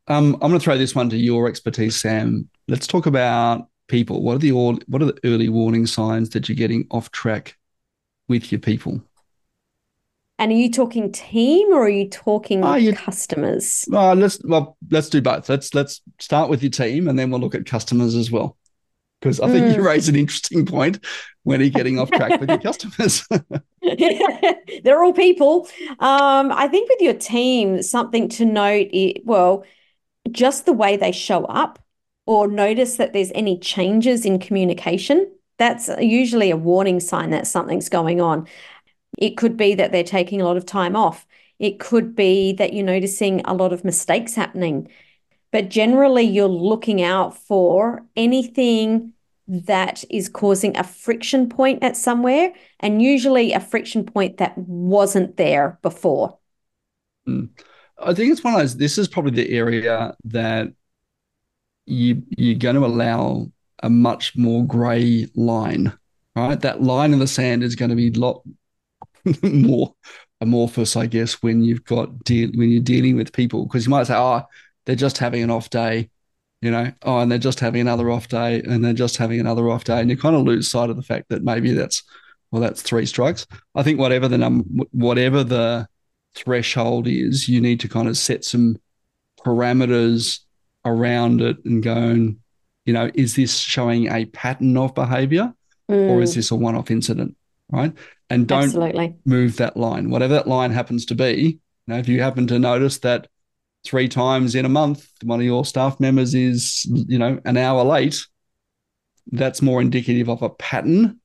Um, 0.07 0.35
I'm 0.35 0.49
going 0.49 0.53
to 0.53 0.59
throw 0.59 0.77
this 0.77 0.93
one 0.93 1.09
to 1.09 1.17
your 1.17 1.47
expertise, 1.47 1.95
Sam. 1.95 2.47
Let's 2.67 2.87
talk 2.87 3.05
about 3.05 3.67
people. 3.87 4.21
What 4.21 4.35
are 4.35 4.39
the 4.39 4.51
what 4.51 5.01
are 5.01 5.05
the 5.05 5.19
early 5.23 5.49
warning 5.49 5.87
signs 5.87 6.29
that 6.31 6.47
you're 6.47 6.55
getting 6.55 6.87
off 6.91 7.11
track 7.11 7.57
with 8.27 8.51
your 8.51 8.59
people? 8.59 9.01
And 10.37 10.51
are 10.51 10.55
you 10.55 10.69
talking 10.69 11.11
team 11.11 11.69
or 11.69 11.85
are 11.85 11.89
you 11.89 12.09
talking 12.09 12.63
uh, 12.63 12.75
you, 12.75 12.93
customers? 12.93 13.87
Uh, 13.91 14.13
let's 14.13 14.39
well, 14.43 14.77
let's 14.91 15.09
do 15.09 15.21
both. 15.21 15.47
Let's 15.49 15.73
let's 15.73 16.01
start 16.19 16.49
with 16.49 16.61
your 16.61 16.71
team 16.71 17.07
and 17.07 17.17
then 17.17 17.31
we'll 17.31 17.39
look 17.39 17.55
at 17.55 17.65
customers 17.65 18.15
as 18.15 18.29
well 18.29 18.57
because 19.21 19.39
I 19.39 19.47
think 19.47 19.65
mm. 19.65 19.75
you 19.75 19.81
raise 19.81 20.07
an 20.07 20.15
interesting 20.15 20.65
point 20.65 21.03
when 21.43 21.59
you're 21.59 21.69
getting 21.69 21.97
off 21.99 22.11
track 22.11 22.39
with 22.39 22.49
your 22.49 22.59
customers. 22.61 23.27
They're 24.83 25.03
all 25.03 25.13
people. 25.13 25.67
Um, 25.99 26.51
I 26.51 26.67
think 26.67 26.89
with 26.89 27.01
your 27.01 27.13
team, 27.13 27.81
something 27.81 28.29
to 28.29 28.45
note, 28.45 28.89
is, 28.93 29.13
well, 29.23 29.63
just 30.31 30.65
the 30.65 30.73
way 30.73 30.97
they 30.97 31.11
show 31.11 31.45
up 31.45 31.79
or 32.25 32.47
notice 32.47 32.97
that 32.97 33.13
there's 33.13 33.31
any 33.35 33.59
changes 33.59 34.25
in 34.25 34.39
communication. 34.39 35.31
That's 35.57 35.89
usually 35.99 36.51
a 36.51 36.57
warning 36.57 36.99
sign 36.99 37.29
that 37.29 37.47
something's 37.47 37.89
going 37.89 38.19
on. 38.19 38.47
It 39.17 39.37
could 39.37 39.55
be 39.55 39.75
that 39.75 39.91
they're 39.91 40.03
taking 40.03 40.41
a 40.41 40.45
lot 40.45 40.57
of 40.57 40.65
time 40.65 40.95
off. 40.95 41.25
It 41.59 41.79
could 41.79 42.15
be 42.15 42.53
that 42.53 42.73
you're 42.73 42.85
noticing 42.85 43.41
a 43.41 43.53
lot 43.53 43.71
of 43.71 43.85
mistakes 43.85 44.35
happening. 44.35 44.89
But 45.51 45.69
generally, 45.69 46.23
you're 46.23 46.49
looking 46.49 47.01
out 47.01 47.37
for 47.37 48.03
anything 48.15 49.13
that 49.47 50.03
is 50.09 50.27
causing 50.27 50.75
a 50.75 50.83
friction 50.83 51.47
point 51.47 51.83
at 51.83 51.95
somewhere, 51.95 52.51
and 52.79 53.01
usually 53.01 53.53
a 53.53 53.59
friction 53.59 54.03
point 54.03 54.37
that 54.37 54.57
wasn't 54.57 55.37
there 55.37 55.79
before. 55.81 56.37
Mm. 57.27 57.49
I 57.97 58.13
think 58.13 58.31
it's 58.31 58.43
one 58.43 58.53
of 58.53 58.59
those. 58.59 58.77
This 58.77 58.97
is 58.97 59.07
probably 59.07 59.31
the 59.31 59.55
area 59.55 60.15
that 60.25 60.67
you 61.85 62.23
you're 62.37 62.59
going 62.59 62.75
to 62.75 62.85
allow 62.85 63.51
a 63.83 63.89
much 63.89 64.35
more 64.35 64.65
grey 64.65 65.27
line, 65.35 65.93
right? 66.35 66.59
That 66.59 66.81
line 66.81 67.13
in 67.13 67.19
the 67.19 67.27
sand 67.27 67.63
is 67.63 67.75
going 67.75 67.89
to 67.89 67.95
be 67.95 68.09
a 68.09 68.19
lot 68.19 68.43
more 69.43 69.93
amorphous, 70.41 70.95
I 70.95 71.05
guess, 71.05 71.41
when 71.41 71.63
you've 71.63 71.85
got 71.85 72.23
deal 72.23 72.49
when 72.55 72.69
you're 72.69 72.81
dealing 72.81 73.15
with 73.15 73.33
people 73.33 73.65
because 73.65 73.85
you 73.85 73.91
might 73.91 74.07
say, 74.07 74.15
oh, 74.15 74.43
they're 74.85 74.95
just 74.95 75.17
having 75.17 75.43
an 75.43 75.51
off 75.51 75.69
day, 75.69 76.09
you 76.61 76.71
know, 76.71 76.91
oh, 77.03 77.19
and 77.19 77.31
they're 77.31 77.37
just 77.39 77.59
having 77.59 77.81
another 77.81 78.09
off 78.11 78.27
day, 78.27 78.61
and 78.61 78.83
they're 78.83 78.93
just 78.93 79.17
having 79.17 79.39
another 79.39 79.69
off 79.69 79.83
day, 79.83 79.99
and 79.99 80.09
you 80.09 80.17
kind 80.17 80.35
of 80.35 80.43
lose 80.43 80.67
sight 80.69 80.89
of 80.89 80.95
the 80.95 81.03
fact 81.03 81.29
that 81.29 81.43
maybe 81.43 81.71
that's 81.73 82.03
well, 82.51 82.61
that's 82.61 82.81
three 82.81 83.05
strikes. 83.05 83.45
I 83.73 83.83
think 83.83 83.99
whatever 83.99 84.27
the 84.27 84.37
number, 84.37 84.85
whatever 84.91 85.43
the 85.43 85.87
threshold 86.35 87.07
is, 87.07 87.49
you 87.49 87.61
need 87.61 87.79
to 87.79 87.89
kind 87.89 88.07
of 88.07 88.17
set 88.17 88.43
some 88.43 88.77
parameters 89.39 90.39
around 90.83 91.41
it 91.41 91.57
and 91.65 91.81
going, 91.81 92.39
you 92.85 92.93
know, 92.93 93.09
is 93.13 93.35
this 93.35 93.57
showing 93.57 94.11
a 94.11 94.25
pattern 94.25 94.77
of 94.77 94.93
behavior 94.93 95.53
mm. 95.89 96.09
or 96.09 96.21
is 96.21 96.31
mm. 96.31 96.35
this 96.35 96.51
a 96.51 96.55
one 96.55 96.75
off 96.75 96.91
incident? 96.91 97.35
Right. 97.71 97.93
And 98.29 98.47
don't 98.47 98.63
Absolutely. 98.63 99.15
move 99.25 99.57
that 99.57 99.77
line, 99.77 100.09
whatever 100.09 100.33
that 100.33 100.47
line 100.47 100.71
happens 100.71 101.05
to 101.05 101.15
be. 101.15 101.59
You 101.87 101.93
know, 101.93 101.97
if 101.97 102.07
you 102.07 102.21
happen 102.21 102.47
to 102.47 102.59
notice 102.59 102.99
that 102.99 103.27
three 103.83 104.07
times 104.07 104.55
in 104.55 104.65
a 104.65 104.69
month, 104.69 105.07
one 105.23 105.39
of 105.39 105.45
your 105.45 105.65
staff 105.65 105.99
members 105.99 106.33
is, 106.33 106.85
you 106.85 107.17
know, 107.19 107.39
an 107.45 107.57
hour 107.57 107.83
late, 107.83 108.25
that's 109.31 109.61
more 109.61 109.81
indicative 109.81 110.29
of 110.29 110.41
a 110.41 110.49
pattern, 110.49 111.19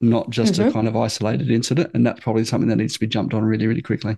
not 0.00 0.30
just 0.30 0.54
mm-hmm. 0.54 0.68
a 0.68 0.72
kind 0.72 0.88
of 0.88 0.96
isolated 0.96 1.50
incident. 1.50 1.90
And 1.94 2.06
that's 2.06 2.20
probably 2.20 2.44
something 2.44 2.68
that 2.68 2.76
needs 2.76 2.94
to 2.94 3.00
be 3.00 3.06
jumped 3.06 3.34
on 3.34 3.44
really, 3.44 3.66
really 3.66 3.82
quickly. 3.82 4.16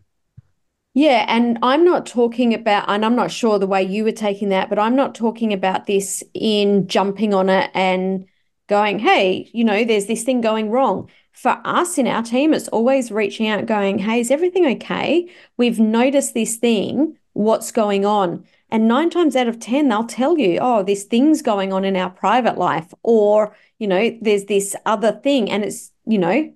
Yeah, 0.94 1.24
and 1.28 1.58
I'm 1.62 1.84
not 1.84 2.06
talking 2.06 2.54
about, 2.54 2.88
and 2.88 3.04
I'm 3.04 3.14
not 3.14 3.30
sure 3.30 3.58
the 3.58 3.66
way 3.66 3.82
you 3.82 4.02
were 4.02 4.12
taking 4.12 4.48
that, 4.48 4.68
but 4.68 4.78
I'm 4.78 4.96
not 4.96 5.14
talking 5.14 5.52
about 5.52 5.86
this 5.86 6.24
in 6.34 6.88
jumping 6.88 7.32
on 7.32 7.48
it 7.48 7.70
and 7.72 8.26
going, 8.66 8.98
hey, 8.98 9.48
you 9.52 9.64
know, 9.64 9.84
there's 9.84 10.06
this 10.06 10.24
thing 10.24 10.40
going 10.40 10.70
wrong. 10.70 11.08
For 11.32 11.60
us 11.64 11.98
in 11.98 12.08
our 12.08 12.22
team, 12.22 12.52
it's 12.52 12.66
always 12.68 13.12
reaching 13.12 13.46
out 13.46 13.66
going, 13.66 13.98
hey, 13.98 14.20
is 14.20 14.32
everything 14.32 14.66
okay? 14.66 15.30
We've 15.56 15.78
noticed 15.78 16.34
this 16.34 16.56
thing. 16.56 17.16
What's 17.32 17.70
going 17.70 18.04
on? 18.04 18.44
And 18.70 18.88
nine 18.88 19.08
times 19.08 19.36
out 19.36 19.46
of 19.46 19.60
10, 19.60 19.88
they'll 19.88 20.04
tell 20.04 20.36
you, 20.36 20.58
oh, 20.60 20.82
this 20.82 21.04
thing's 21.04 21.42
going 21.42 21.72
on 21.72 21.84
in 21.84 21.96
our 21.96 22.10
private 22.10 22.58
life, 22.58 22.92
or, 23.04 23.56
you 23.78 23.86
know, 23.86 24.18
there's 24.20 24.46
this 24.46 24.74
other 24.84 25.12
thing. 25.12 25.48
And 25.48 25.64
it's, 25.64 25.92
you 26.06 26.18
know, 26.18 26.52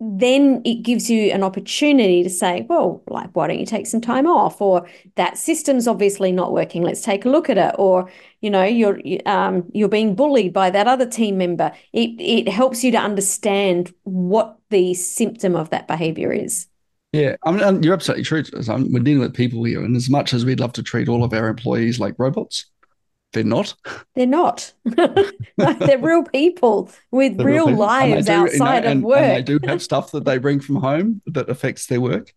then 0.00 0.62
it 0.64 0.82
gives 0.82 1.10
you 1.10 1.32
an 1.32 1.42
opportunity 1.42 2.22
to 2.22 2.30
say, 2.30 2.64
well, 2.68 3.02
like, 3.08 3.30
why 3.34 3.48
don't 3.48 3.58
you 3.58 3.66
take 3.66 3.86
some 3.86 4.00
time 4.00 4.26
off? 4.26 4.60
Or 4.60 4.88
that 5.16 5.36
system's 5.36 5.88
obviously 5.88 6.30
not 6.30 6.52
working. 6.52 6.82
Let's 6.82 7.02
take 7.02 7.24
a 7.24 7.28
look 7.28 7.50
at 7.50 7.58
it. 7.58 7.74
Or, 7.78 8.08
you 8.40 8.48
know, 8.48 8.62
you're 8.62 9.00
um, 9.26 9.64
you're 9.72 9.88
being 9.88 10.14
bullied 10.14 10.52
by 10.52 10.70
that 10.70 10.86
other 10.86 11.06
team 11.06 11.36
member. 11.36 11.72
It 11.92 12.10
it 12.20 12.48
helps 12.48 12.84
you 12.84 12.92
to 12.92 12.98
understand 12.98 13.92
what 14.04 14.58
the 14.70 14.94
symptom 14.94 15.56
of 15.56 15.70
that 15.70 15.88
behavior 15.88 16.32
is. 16.32 16.68
Yeah, 17.12 17.36
I 17.44 17.52
mean, 17.52 17.82
you're 17.82 17.94
absolutely 17.94 18.24
true. 18.24 18.44
We're 18.54 19.00
dealing 19.00 19.20
with 19.20 19.34
people 19.34 19.64
here, 19.64 19.82
and 19.82 19.96
as 19.96 20.10
much 20.10 20.34
as 20.34 20.44
we'd 20.44 20.60
love 20.60 20.74
to 20.74 20.82
treat 20.82 21.08
all 21.08 21.24
of 21.24 21.32
our 21.32 21.48
employees 21.48 21.98
like 21.98 22.14
robots, 22.18 22.66
they're 23.32 23.44
not. 23.44 23.74
They're 24.14 24.26
not. 24.26 24.72
they're 24.84 25.98
real 25.98 26.24
people 26.24 26.90
with 27.10 27.38
real, 27.38 27.46
real 27.46 27.66
people. 27.66 27.78
lives 27.78 28.26
do, 28.26 28.32
outside 28.32 28.76
you 28.76 28.80
know, 28.82 28.90
and, 28.90 28.98
of 29.00 29.04
work. 29.04 29.18
And 29.18 29.36
they 29.36 29.58
do 29.58 29.66
have 29.66 29.82
stuff 29.82 30.12
that 30.12 30.24
they 30.24 30.38
bring 30.38 30.60
from 30.60 30.76
home 30.76 31.20
that 31.26 31.48
affects 31.50 31.86
their 31.86 32.00
work. 32.00 32.32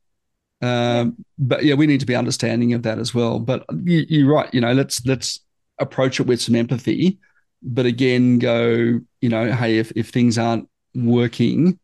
Um, 0.62 1.24
but 1.40 1.64
yeah, 1.64 1.76
we 1.76 1.88
need 1.88 2.02
to 2.02 2.06
be 2.06 2.16
understanding 2.16 2.74
of 2.74 2.84
that 2.84 3.00
as 3.00 3.14
well. 3.14 3.40
But 3.40 3.66
you, 3.84 4.06
you're 4.10 4.34
right. 4.34 4.54
You 4.54 4.62
know, 4.62 4.74
let's 4.74 5.06
let's 5.06 5.40
approach 5.80 6.20
it 6.20 6.28
with 6.28 6.42
some 6.42 6.56
empathy. 6.56 7.20
But 7.64 7.86
again, 7.86 8.40
go. 8.40 9.00
You 9.22 9.30
know, 9.30 9.52
hey, 9.52 9.78
if 9.78 9.92
if 9.96 10.10
things 10.10 10.38
aren't 10.38 10.68
working, 10.94 11.80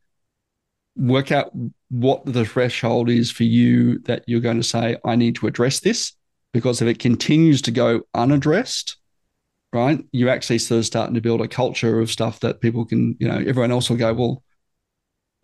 work 0.98 1.32
out 1.32 1.52
what 1.89 2.26
the 2.26 2.43
threshold 2.43 3.10
is 3.10 3.32
for 3.32 3.43
you 3.43 4.00
that 4.00 4.24
you're 4.28 4.41
going 4.41 4.58
to 4.58 4.63
say, 4.63 4.98
I 5.06 5.15
need 5.15 5.36
to 5.36 5.48
address 5.48 5.80
this 5.80 6.13
because 6.53 6.81
if 6.81 6.88
it 6.88 6.99
continues 6.99 7.62
to 7.63 7.71
go 7.71 8.01
unaddressed, 8.13 8.97
right, 9.73 10.03
you're 10.12 10.29
actually 10.29 10.60
sort 10.60 10.79
of 10.79 10.86
starting 10.86 11.15
to 11.15 11.21
build 11.21 11.41
a 11.41 11.47
culture 11.47 11.99
of 11.99 12.10
stuff 12.10 12.39
that 12.41 12.62
people 12.62 12.86
can, 12.86 13.15
you 13.19 13.27
know, 13.27 13.38
everyone 13.38 13.71
else 13.71 13.89
will 13.89 13.97
go, 13.97 14.13
well, 14.13 14.43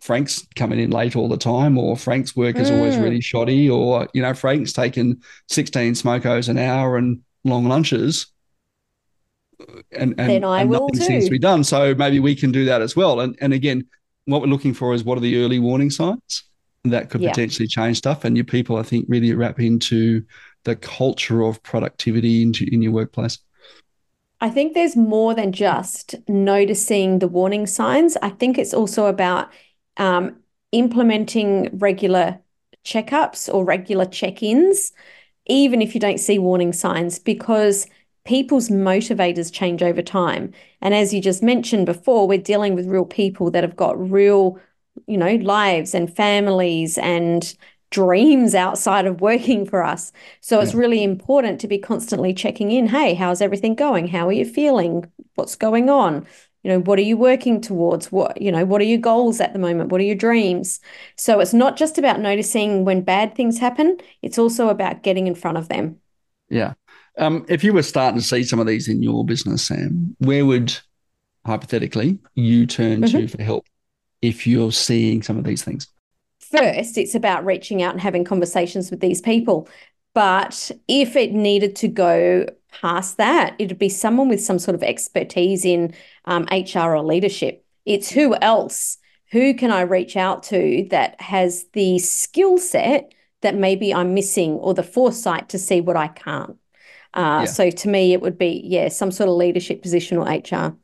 Frank's 0.01 0.45
coming 0.55 0.79
in 0.79 0.91
late 0.91 1.15
all 1.15 1.29
the 1.29 1.37
time, 1.37 1.77
or 1.77 1.95
Frank's 1.95 2.35
work 2.35 2.57
is 2.57 2.69
mm. 2.69 2.77
always 2.77 2.97
really 2.97 3.19
mm. 3.19 3.23
shoddy, 3.23 3.69
or, 3.69 4.07
you 4.13 4.21
know, 4.21 4.33
Frank's 4.33 4.73
taking 4.73 5.21
16 5.49 5.93
smokos 5.93 6.49
an 6.49 6.57
hour 6.57 6.97
and 6.97 7.21
long 7.45 7.65
lunches. 7.65 8.27
And, 9.91 10.15
and, 10.17 10.29
then 10.29 10.43
I 10.43 10.61
and 10.61 10.69
will 10.69 10.81
nothing 10.81 10.99
too. 10.99 11.05
seems 11.05 11.25
to 11.25 11.31
be 11.31 11.39
done. 11.39 11.63
So 11.63 11.95
maybe 11.95 12.19
we 12.19 12.35
can 12.35 12.51
do 12.51 12.65
that 12.65 12.81
as 12.81 12.97
well. 12.97 13.21
And 13.21 13.37
and 13.39 13.53
again, 13.53 13.87
what 14.25 14.41
we're 14.41 14.47
looking 14.47 14.73
for 14.73 14.93
is 14.93 15.03
what 15.05 15.17
are 15.17 15.21
the 15.21 15.41
early 15.41 15.59
warning 15.59 15.89
signs 15.89 16.43
that 16.83 17.09
could 17.09 17.21
yeah. 17.21 17.29
potentially 17.29 17.67
change 17.67 17.97
stuff. 17.97 18.25
And 18.25 18.35
your 18.35 18.45
people, 18.45 18.75
I 18.75 18.83
think, 18.83 19.05
really 19.07 19.33
wrap 19.33 19.59
into 19.59 20.23
the 20.63 20.75
culture 20.75 21.41
of 21.41 21.61
productivity 21.63 22.41
into 22.41 22.67
in 22.71 22.81
your 22.81 22.91
workplace? 22.91 23.39
I 24.41 24.49
think 24.49 24.73
there's 24.73 24.97
more 24.97 25.33
than 25.33 25.53
just 25.53 26.15
noticing 26.27 27.19
the 27.19 27.27
warning 27.27 27.65
signs. 27.65 28.17
I 28.21 28.29
think 28.29 28.57
it's 28.57 28.73
also 28.73 29.05
about 29.05 29.51
um, 29.97 30.37
implementing 30.73 31.69
regular 31.77 32.39
checkups 32.83 33.53
or 33.53 33.63
regular 33.63 34.05
check 34.05 34.43
ins, 34.43 34.91
even 35.45 35.81
if 35.81 35.93
you 35.93 36.01
don't 36.01 36.19
see 36.19 36.39
warning 36.39 36.73
signs, 36.73 37.19
because 37.19 37.87
people's 38.25 38.69
motivators 38.69 39.51
change 39.51 39.81
over 39.81 40.01
time. 40.01 40.51
And 40.81 40.93
as 40.93 41.13
you 41.13 41.21
just 41.21 41.43
mentioned 41.43 41.85
before, 41.85 42.27
we're 42.27 42.37
dealing 42.37 42.75
with 42.75 42.87
real 42.87 43.05
people 43.05 43.51
that 43.51 43.63
have 43.63 43.75
got 43.75 43.97
real, 44.11 44.59
you 45.07 45.17
know, 45.17 45.35
lives 45.35 45.93
and 45.95 46.13
families 46.13 46.97
and 46.97 47.55
dreams 47.93 48.55
outside 48.55 49.05
of 49.05 49.21
working 49.21 49.67
for 49.67 49.83
us. 49.83 50.11
So 50.41 50.57
yeah. 50.57 50.63
it's 50.63 50.73
really 50.73 51.03
important 51.03 51.61
to 51.61 51.67
be 51.67 51.77
constantly 51.77 52.33
checking 52.33 52.71
in. 52.71 52.87
Hey, 52.87 53.13
how's 53.13 53.39
everything 53.39 53.75
going? 53.75 54.07
How 54.07 54.27
are 54.27 54.33
you 54.33 54.45
feeling? 54.45 55.05
What's 55.35 55.55
going 55.55 55.89
on? 55.89 56.25
You 56.63 56.71
know, 56.71 56.79
what 56.79 56.97
are 56.97 57.03
you 57.03 57.17
working 57.17 57.61
towards? 57.61 58.11
What, 58.11 58.41
you 58.41 58.51
know, 58.51 58.65
what 58.65 58.81
are 58.81 58.85
your 58.85 58.97
goals 58.97 59.39
at 59.39 59.53
the 59.53 59.59
moment? 59.59 59.91
What 59.91 60.01
are 60.01 60.05
your 60.05 60.15
dreams? 60.15 60.79
So 61.17 61.39
it's 61.39 61.53
not 61.53 61.77
just 61.77 61.99
about 61.99 62.19
noticing 62.19 62.83
when 62.83 63.01
bad 63.01 63.35
things 63.35 63.59
happen, 63.59 63.97
it's 64.23 64.39
also 64.39 64.69
about 64.69 65.03
getting 65.03 65.27
in 65.27 65.35
front 65.35 65.57
of 65.57 65.69
them. 65.69 65.97
Yeah. 66.49 66.73
Um, 67.19 67.45
if 67.47 67.63
you 67.63 67.73
were 67.73 67.83
starting 67.83 68.19
to 68.19 68.25
see 68.25 68.43
some 68.43 68.59
of 68.59 68.65
these 68.65 68.87
in 68.87 69.03
your 69.03 69.23
business, 69.23 69.67
Sam, 69.67 70.15
where 70.17 70.47
would 70.47 70.75
hypothetically 71.45 72.17
you 72.33 72.65
turn 72.65 73.01
mm-hmm. 73.01 73.17
to 73.19 73.27
for 73.27 73.43
help 73.43 73.67
if 74.23 74.47
you're 74.47 74.71
seeing 74.71 75.21
some 75.21 75.37
of 75.37 75.43
these 75.43 75.63
things? 75.63 75.92
First, 76.55 76.97
it's 76.97 77.15
about 77.15 77.45
reaching 77.45 77.81
out 77.81 77.93
and 77.93 78.01
having 78.01 78.23
conversations 78.23 78.91
with 78.91 78.99
these 78.99 79.21
people. 79.21 79.67
But 80.13 80.71
if 80.87 81.15
it 81.15 81.33
needed 81.33 81.75
to 81.77 81.87
go 81.87 82.45
past 82.71 83.17
that, 83.17 83.55
it'd 83.59 83.79
be 83.79 83.89
someone 83.89 84.29
with 84.29 84.41
some 84.41 84.59
sort 84.59 84.75
of 84.75 84.83
expertise 84.83 85.65
in 85.65 85.93
um, 86.25 86.47
HR 86.51 86.95
or 86.95 87.03
leadership. 87.03 87.65
It's 87.85 88.09
who 88.09 88.35
else? 88.35 88.97
Who 89.31 89.53
can 89.55 89.71
I 89.71 89.81
reach 89.81 90.15
out 90.15 90.43
to 90.43 90.87
that 90.91 91.19
has 91.19 91.65
the 91.73 91.97
skill 91.99 92.57
set 92.57 93.13
that 93.41 93.55
maybe 93.55 93.93
I'm 93.93 94.13
missing 94.13 94.51
or 94.53 94.73
the 94.73 94.83
foresight 94.83 95.49
to 95.49 95.59
see 95.59 95.81
what 95.81 95.97
I 95.97 96.07
can't? 96.07 96.57
Uh, 97.15 97.41
yeah. 97.41 97.45
So 97.45 97.69
to 97.69 97.89
me, 97.89 98.13
it 98.13 98.21
would 98.21 98.37
be, 98.37 98.61
yeah, 98.63 98.89
some 98.89 99.11
sort 99.11 99.29
of 99.29 99.35
leadership 99.35 99.81
position 99.81 100.17
or 100.17 100.25
HR. 100.25 100.75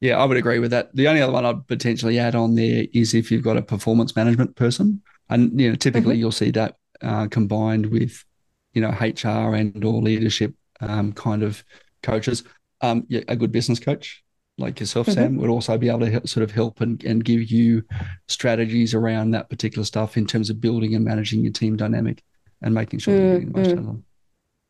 Yeah, 0.00 0.18
I 0.18 0.26
would 0.26 0.36
agree 0.36 0.58
with 0.58 0.70
that. 0.72 0.94
The 0.94 1.08
only 1.08 1.22
other 1.22 1.32
one 1.32 1.46
I'd 1.46 1.66
potentially 1.66 2.18
add 2.18 2.34
on 2.34 2.54
there 2.54 2.86
is 2.92 3.14
if 3.14 3.30
you've 3.30 3.42
got 3.42 3.56
a 3.56 3.62
performance 3.62 4.14
management 4.14 4.54
person, 4.54 5.00
and 5.28 5.58
you 5.60 5.70
know, 5.70 5.76
typically 5.76 6.14
mm-hmm. 6.14 6.20
you'll 6.20 6.32
see 6.32 6.50
that 6.52 6.76
uh, 7.02 7.26
combined 7.28 7.86
with 7.86 8.24
you 8.72 8.82
know 8.82 8.90
HR 8.90 9.54
and 9.54 9.84
or 9.84 10.00
leadership 10.00 10.54
um, 10.80 11.12
kind 11.12 11.42
of 11.42 11.64
coaches. 12.02 12.44
Um, 12.80 13.04
yeah, 13.08 13.22
a 13.28 13.36
good 13.36 13.52
business 13.52 13.78
coach 13.78 14.24
like 14.58 14.78
yourself, 14.78 15.06
mm-hmm. 15.06 15.14
Sam, 15.14 15.36
would 15.36 15.50
also 15.50 15.76
be 15.78 15.88
able 15.88 16.00
to 16.00 16.10
help, 16.10 16.28
sort 16.28 16.44
of 16.44 16.50
help 16.50 16.80
and, 16.80 17.02
and 17.04 17.24
give 17.24 17.50
you 17.50 17.82
strategies 18.28 18.94
around 18.94 19.32
that 19.32 19.50
particular 19.50 19.84
stuff 19.84 20.16
in 20.16 20.26
terms 20.26 20.50
of 20.50 20.60
building 20.60 20.94
and 20.94 21.04
managing 21.04 21.42
your 21.42 21.52
team 21.52 21.76
dynamic 21.76 22.22
and 22.62 22.74
making 22.74 23.00
sure 23.00 23.14
mm-hmm. 23.14 23.24
you're 23.24 23.34
getting 23.40 23.52
the 23.52 23.58
most 23.58 23.70
out 23.70 23.78
of 23.78 23.86
them. 23.86 24.04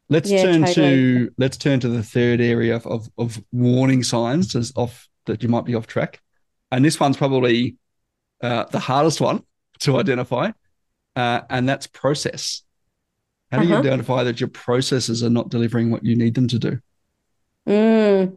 Let's 0.08 0.30
yeah, 0.30 0.42
turn 0.42 0.64
totally. 0.64 0.74
to 0.74 1.30
let's 1.38 1.56
turn 1.56 1.80
to 1.80 1.88
the 1.88 2.02
third 2.02 2.40
area 2.40 2.76
of, 2.76 2.86
of, 2.86 3.10
of 3.16 3.42
warning 3.52 4.02
signs 4.02 4.54
as 4.54 4.72
off 4.76 5.08
that 5.26 5.42
you 5.42 5.48
might 5.48 5.64
be 5.64 5.74
off 5.74 5.86
track. 5.86 6.20
And 6.70 6.84
this 6.84 7.00
one's 7.00 7.16
probably 7.16 7.76
uh, 8.42 8.64
the 8.64 8.78
hardest 8.78 9.20
one 9.20 9.42
to 9.80 9.98
identify, 9.98 10.50
uh, 11.16 11.40
and 11.50 11.68
that's 11.68 11.86
process. 11.86 12.62
How 13.50 13.58
do 13.58 13.64
uh-huh. 13.64 13.74
you 13.74 13.80
identify 13.80 14.24
that 14.24 14.40
your 14.40 14.48
processes 14.48 15.22
are 15.22 15.30
not 15.30 15.48
delivering 15.48 15.90
what 15.90 16.04
you 16.04 16.16
need 16.16 16.34
them 16.34 16.48
to 16.48 16.58
do? 16.58 16.78
Mm. 17.68 18.36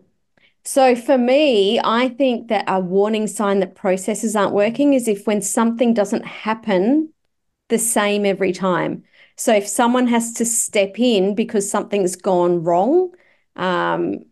So 0.63 0.95
for 0.95 1.17
me, 1.17 1.79
I 1.81 2.09
think 2.09 2.49
that 2.49 2.65
a 2.67 2.79
warning 2.79 3.27
sign 3.27 3.61
that 3.61 3.75
processes 3.75 4.35
aren't 4.35 4.53
working 4.53 4.93
is 4.93 5.07
if 5.07 5.25
when 5.25 5.41
something 5.41 5.93
doesn't 5.93 6.25
happen 6.25 7.13
the 7.69 7.77
same 7.77 8.25
every 8.25 8.51
time. 8.51 9.03
So 9.37 9.53
if 9.53 9.67
someone 9.67 10.07
has 10.07 10.33
to 10.33 10.45
step 10.45 10.99
in 10.99 11.35
because 11.35 11.69
something's 11.69 12.15
gone 12.15 12.63
wrong, 12.63 13.11
um, 13.55 14.25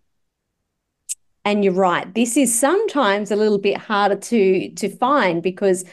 and 1.46 1.64
you're 1.64 1.74
right, 1.74 2.12
this 2.14 2.36
is 2.36 2.58
sometimes 2.58 3.32
a 3.32 3.36
little 3.36 3.60
bit 3.60 3.78
harder 3.78 4.16
to 4.16 4.72
to 4.72 4.90
find 4.90 5.44
because 5.44 5.86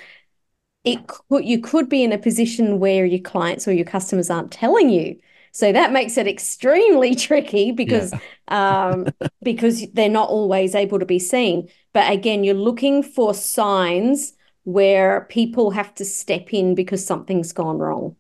it 0.85 1.07
could 1.07 1.45
you 1.45 1.61
could 1.61 1.89
be 1.89 2.03
in 2.03 2.13
a 2.13 2.19
position 2.19 2.79
where 2.79 3.05
your 3.05 3.21
clients 3.21 3.69
or 3.69 3.73
your 3.73 3.85
customers 3.85 4.31
aren't 4.31 4.51
telling 4.51 4.91
you. 4.91 5.19
So 5.53 5.71
that 5.71 5.93
makes 5.93 6.17
it 6.17 6.27
extremely 6.27 7.15
tricky 7.29 7.73
because 7.73 8.13
yeah. 8.13 8.91
um, 8.91 9.07
because 9.43 9.87
they're 9.93 10.09
not 10.09 10.29
always 10.29 10.75
able 10.75 10.99
to 10.99 11.07
be 11.07 11.19
seen. 11.19 11.69
But 11.93 12.13
again, 12.13 12.43
you're 12.43 12.55
looking 12.55 13.03
for 13.03 13.35
signs 13.35 14.33
where 14.65 15.27
people 15.29 15.71
have 15.73 15.95
to 15.97 16.05
step 16.05 16.53
in 16.55 16.75
because 16.75 17.05
something's 17.05 17.53
gone 17.53 17.79
wrong. 17.79 18.17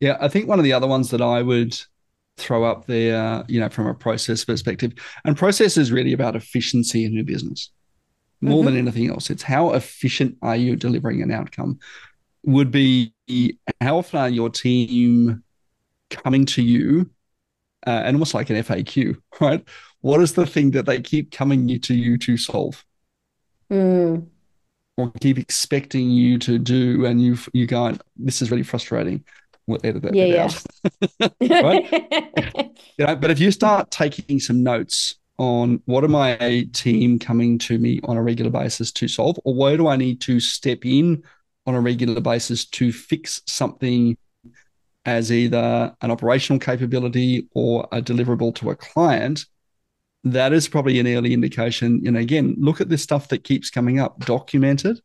Yeah, 0.00 0.16
I 0.20 0.28
think 0.28 0.48
one 0.48 0.58
of 0.58 0.64
the 0.64 0.72
other 0.72 0.88
ones 0.88 1.10
that 1.10 1.20
I 1.20 1.42
would 1.42 1.78
throw 2.36 2.64
up 2.64 2.86
there, 2.86 3.44
you 3.46 3.60
know, 3.60 3.68
from 3.68 3.86
a 3.86 3.94
process 3.94 4.44
perspective, 4.44 4.92
and 5.24 5.36
process 5.36 5.76
is 5.76 5.92
really 5.92 6.12
about 6.12 6.34
efficiency 6.34 7.04
in 7.04 7.12
your 7.12 7.24
business 7.24 7.70
more 8.42 8.58
mm-hmm. 8.58 8.66
than 8.66 8.76
anything 8.76 9.10
else. 9.10 9.30
It's 9.30 9.42
how 9.42 9.72
efficient 9.72 10.36
are 10.42 10.56
you 10.56 10.76
delivering 10.76 11.22
an 11.22 11.30
outcome? 11.30 11.78
Would 12.44 12.70
be 12.70 13.14
how 13.80 13.98
often 13.98 14.18
are 14.18 14.28
your 14.28 14.50
team 14.50 15.42
coming 16.10 16.44
to 16.46 16.62
you, 16.62 17.10
uh, 17.86 18.02
and 18.04 18.16
almost 18.16 18.34
like 18.34 18.50
an 18.50 18.56
FAQ, 18.56 19.16
right? 19.40 19.66
What 20.00 20.20
is 20.20 20.34
the 20.34 20.46
thing 20.46 20.72
that 20.72 20.86
they 20.86 21.00
keep 21.00 21.30
coming 21.30 21.80
to 21.80 21.94
you 21.94 22.18
to 22.18 22.36
solve? 22.36 22.84
Mm 23.70 24.26
or 24.96 25.10
keep 25.20 25.38
expecting 25.38 26.10
you 26.10 26.38
to 26.38 26.58
do, 26.58 27.06
and 27.06 27.20
you 27.22 27.36
you 27.52 27.66
go, 27.66 27.96
this 28.16 28.42
is 28.42 28.50
really 28.50 28.62
frustrating. 28.62 29.24
We'll 29.66 29.80
edit 29.84 30.02
that 30.02 30.14
yeah, 30.14 30.24
yeah. 30.24 30.44
out. 30.44 31.32
right? 31.40 32.70
you 32.98 33.06
know, 33.06 33.16
but 33.16 33.30
if 33.30 33.38
you 33.38 33.50
start 33.50 33.90
taking 33.90 34.40
some 34.40 34.62
notes 34.62 35.16
on 35.38 35.82
what 35.86 36.04
are 36.04 36.08
my 36.08 36.68
team 36.72 37.18
coming 37.18 37.58
to 37.58 37.78
me 37.78 38.00
on 38.04 38.16
a 38.16 38.22
regular 38.22 38.50
basis 38.50 38.92
to 38.92 39.08
solve, 39.08 39.38
or 39.44 39.54
where 39.54 39.76
do 39.76 39.88
I 39.88 39.96
need 39.96 40.20
to 40.22 40.40
step 40.40 40.84
in 40.84 41.22
on 41.66 41.74
a 41.74 41.80
regular 41.80 42.20
basis 42.20 42.64
to 42.66 42.92
fix 42.92 43.42
something 43.46 44.16
as 45.04 45.32
either 45.32 45.94
an 46.00 46.10
operational 46.10 46.60
capability 46.60 47.48
or 47.54 47.88
a 47.92 48.00
deliverable 48.00 48.54
to 48.56 48.70
a 48.70 48.76
client, 48.76 49.46
that 50.24 50.52
is 50.52 50.68
probably 50.68 51.00
an 51.00 51.08
early 51.08 51.32
indication. 51.32 52.02
And 52.06 52.16
again, 52.16 52.54
look 52.58 52.80
at 52.80 52.88
this 52.88 53.02
stuff 53.02 53.28
that 53.28 53.44
keeps 53.44 53.70
coming 53.70 53.98
up, 53.98 54.20
document 54.20 54.84
it 54.84 55.00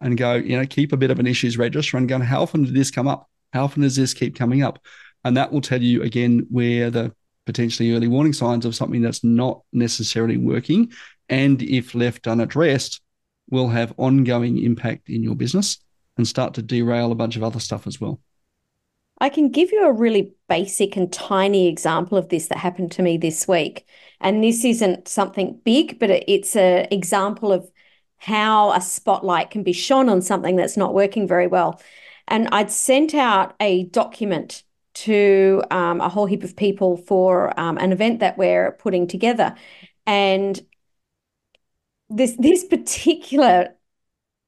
and 0.00 0.16
go, 0.16 0.34
you 0.34 0.56
know, 0.56 0.66
keep 0.66 0.92
a 0.92 0.96
bit 0.96 1.10
of 1.10 1.18
an 1.18 1.26
issues 1.26 1.58
register 1.58 1.96
and 1.96 2.08
go, 2.08 2.20
how 2.20 2.42
often 2.42 2.64
did 2.64 2.74
this 2.74 2.90
come 2.90 3.08
up? 3.08 3.28
How 3.52 3.64
often 3.64 3.82
does 3.82 3.96
this 3.96 4.14
keep 4.14 4.36
coming 4.36 4.62
up? 4.62 4.78
And 5.24 5.36
that 5.36 5.52
will 5.52 5.60
tell 5.60 5.82
you 5.82 6.02
again 6.02 6.46
where 6.50 6.90
the 6.90 7.12
potentially 7.50 7.90
early 7.90 8.06
warning 8.06 8.32
signs 8.32 8.64
of 8.64 8.76
something 8.76 9.02
that's 9.02 9.24
not 9.24 9.62
necessarily 9.72 10.36
working. 10.36 10.92
And 11.28 11.60
if 11.60 11.96
left 11.96 12.28
unaddressed, 12.28 13.00
will 13.50 13.68
have 13.68 13.92
ongoing 13.96 14.62
impact 14.62 15.08
in 15.08 15.24
your 15.24 15.34
business 15.34 15.78
and 16.16 16.28
start 16.28 16.54
to 16.54 16.62
derail 16.62 17.10
a 17.10 17.16
bunch 17.16 17.34
of 17.34 17.42
other 17.42 17.58
stuff 17.58 17.88
as 17.88 18.00
well. 18.00 18.20
I 19.20 19.28
can 19.28 19.48
give 19.48 19.72
you 19.72 19.84
a 19.84 19.92
really 19.92 20.34
basic 20.48 20.96
and 20.96 21.12
tiny 21.12 21.66
example 21.66 22.16
of 22.16 22.28
this 22.28 22.46
that 22.46 22.58
happened 22.58 22.92
to 22.92 23.02
me 23.02 23.18
this 23.18 23.48
week. 23.48 23.84
And 24.20 24.44
this 24.44 24.64
isn't 24.64 25.08
something 25.08 25.60
big, 25.64 25.98
but 25.98 26.10
it's 26.10 26.54
an 26.54 26.86
example 26.92 27.52
of 27.52 27.68
how 28.18 28.70
a 28.72 28.80
spotlight 28.80 29.50
can 29.50 29.64
be 29.64 29.72
shone 29.72 30.08
on 30.08 30.22
something 30.22 30.54
that's 30.54 30.76
not 30.76 30.94
working 30.94 31.26
very 31.26 31.48
well. 31.48 31.82
And 32.28 32.48
I'd 32.52 32.70
sent 32.70 33.12
out 33.12 33.54
a 33.58 33.84
document 33.86 34.62
to 35.04 35.62
um, 35.70 36.00
a 36.00 36.08
whole 36.08 36.26
heap 36.26 36.42
of 36.42 36.56
people 36.56 36.96
for 36.96 37.58
um, 37.58 37.78
an 37.78 37.92
event 37.92 38.20
that 38.20 38.36
we're 38.38 38.72
putting 38.72 39.06
together. 39.06 39.54
And 40.06 40.60
this 42.08 42.34
this 42.38 42.64
particular 42.64 43.76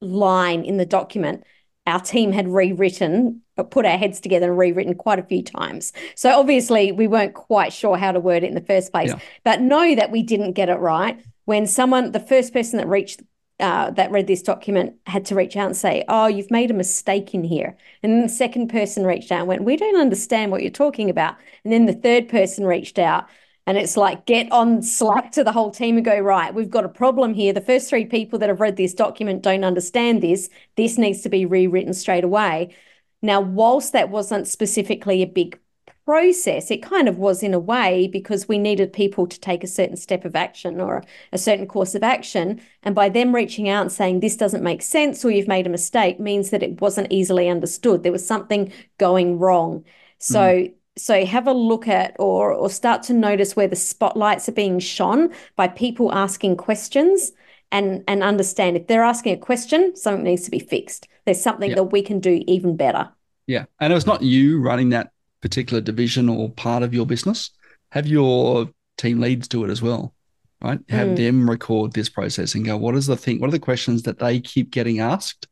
line 0.01 0.63
in 0.63 0.77
the 0.77 0.85
document 0.85 1.43
our 1.85 1.99
team 1.99 2.31
had 2.31 2.47
rewritten, 2.47 3.41
put 3.69 3.85
our 3.85 3.97
heads 3.97 4.19
together 4.19 4.49
and 4.49 4.57
rewritten 4.57 4.95
quite 4.95 5.19
a 5.19 5.23
few 5.23 5.43
times. 5.43 5.91
So 6.15 6.39
obviously 6.39 6.91
we 6.91 7.07
weren't 7.07 7.33
quite 7.33 7.73
sure 7.73 7.97
how 7.97 8.11
to 8.13 8.19
word 8.19 8.43
it 8.43 8.47
in 8.47 8.55
the 8.55 8.61
first 8.61 8.91
place. 8.91 9.09
Yeah. 9.09 9.19
But 9.43 9.61
know 9.61 9.95
that 9.95 10.11
we 10.11 10.23
didn't 10.23 10.53
get 10.53 10.69
it 10.69 10.75
right. 10.75 11.21
When 11.45 11.67
someone, 11.67 12.13
the 12.13 12.21
first 12.21 12.53
person 12.53 12.77
that 12.77 12.87
reached 12.87 13.21
uh, 13.63 13.91
that 13.91 14.11
read 14.11 14.27
this 14.27 14.41
document 14.41 14.95
had 15.07 15.25
to 15.25 15.35
reach 15.35 15.55
out 15.55 15.67
and 15.67 15.77
say, 15.77 16.03
Oh, 16.09 16.27
you've 16.27 16.51
made 16.51 16.69
a 16.69 16.73
mistake 16.73 17.33
in 17.33 17.45
here. 17.45 17.77
And 18.03 18.11
then 18.11 18.21
the 18.21 18.29
second 18.29 18.67
person 18.67 19.05
reached 19.05 19.31
out 19.31 19.39
and 19.39 19.47
went, 19.47 19.63
We 19.63 19.77
don't 19.77 19.99
understand 19.99 20.51
what 20.51 20.61
you're 20.61 20.71
talking 20.71 21.09
about. 21.09 21.35
And 21.63 21.71
then 21.71 21.85
the 21.85 21.93
third 21.93 22.27
person 22.27 22.65
reached 22.65 22.99
out 22.99 23.25
and 23.65 23.77
it's 23.77 23.95
like, 23.95 24.25
get 24.25 24.51
on 24.51 24.81
Slack 24.81 25.31
to 25.33 25.43
the 25.43 25.53
whole 25.53 25.71
team 25.71 25.95
and 25.95 26.03
go, 26.03 26.19
right, 26.19 26.53
we've 26.53 26.69
got 26.69 26.83
a 26.83 26.89
problem 26.89 27.33
here. 27.33 27.53
The 27.53 27.61
first 27.61 27.89
three 27.89 28.05
people 28.05 28.37
that 28.39 28.49
have 28.49 28.59
read 28.59 28.75
this 28.75 28.93
document 28.93 29.41
don't 29.41 29.63
understand 29.63 30.21
this. 30.21 30.49
This 30.75 30.97
needs 30.97 31.21
to 31.21 31.29
be 31.29 31.45
rewritten 31.45 31.93
straight 31.93 32.25
away. 32.25 32.75
Now, 33.21 33.39
whilst 33.39 33.93
that 33.93 34.09
wasn't 34.09 34.49
specifically 34.49 35.21
a 35.21 35.27
big 35.27 35.57
process, 36.05 36.71
it 36.71 36.83
kind 36.83 37.07
of 37.07 37.17
was 37.17 37.43
in 37.43 37.53
a 37.53 37.59
way 37.59 38.07
because 38.07 38.47
we 38.47 38.57
needed 38.57 38.93
people 38.93 39.27
to 39.27 39.39
take 39.39 39.63
a 39.63 39.67
certain 39.67 39.97
step 39.97 40.25
of 40.25 40.35
action 40.35 40.81
or 40.81 41.03
a 41.31 41.37
certain 41.37 41.67
course 41.67 41.95
of 41.95 42.03
action. 42.03 42.61
And 42.83 42.93
by 42.93 43.09
them 43.09 43.33
reaching 43.33 43.69
out 43.69 43.81
and 43.81 43.91
saying, 43.91 44.19
this 44.19 44.37
doesn't 44.37 44.63
make 44.63 44.81
sense 44.81 45.23
or 45.23 45.31
you've 45.31 45.47
made 45.47 45.67
a 45.67 45.69
mistake, 45.69 46.19
means 46.19 46.49
that 46.49 46.63
it 46.63 46.81
wasn't 46.81 47.11
easily 47.11 47.49
understood. 47.49 48.03
There 48.03 48.11
was 48.11 48.27
something 48.27 48.71
going 48.97 49.39
wrong. 49.39 49.85
So, 50.19 50.39
mm 50.39 50.73
so 50.97 51.25
have 51.25 51.47
a 51.47 51.53
look 51.53 51.87
at 51.87 52.15
or 52.19 52.53
or 52.53 52.69
start 52.69 53.03
to 53.03 53.13
notice 53.13 53.55
where 53.55 53.67
the 53.67 53.75
spotlights 53.75 54.47
are 54.47 54.53
being 54.53 54.79
shone 54.79 55.33
by 55.55 55.67
people 55.67 56.13
asking 56.13 56.55
questions 56.55 57.31
and 57.71 58.03
and 58.07 58.21
understand 58.21 58.77
if 58.77 58.87
they're 58.87 59.03
asking 59.03 59.33
a 59.33 59.37
question 59.37 59.95
something 59.95 60.23
needs 60.23 60.43
to 60.43 60.51
be 60.51 60.59
fixed 60.59 61.07
there's 61.25 61.41
something 61.41 61.71
yeah. 61.71 61.75
that 61.75 61.85
we 61.85 62.01
can 62.01 62.19
do 62.19 62.43
even 62.47 62.77
better 62.77 63.09
yeah 63.47 63.65
and 63.79 63.91
it 63.91 63.95
was 63.95 64.05
not 64.05 64.21
you 64.21 64.61
running 64.61 64.89
that 64.89 65.12
particular 65.43 65.79
division 65.79 66.27
or 66.27 66.49
part 66.49 66.81
of 66.81 66.93
your 66.93 67.05
business 67.05 67.51
have 67.91 68.07
your 68.07 68.67
team 68.97 69.19
leads 69.19 69.47
do 69.47 69.63
it 69.63 69.69
as 69.69 69.81
well 69.81 70.15
right 70.61 70.79
have 70.89 71.09
mm. 71.09 71.15
them 71.15 71.49
record 71.49 71.93
this 71.93 72.09
process 72.09 72.55
and 72.55 72.65
go 72.65 72.75
what 72.75 72.95
is 72.95 73.05
the 73.05 73.15
thing 73.15 73.39
what 73.39 73.49
are 73.49 73.51
the 73.51 73.59
questions 73.59 74.01
that 74.03 74.17
they 74.17 74.39
keep 74.39 74.71
getting 74.71 74.99
asked 74.99 75.47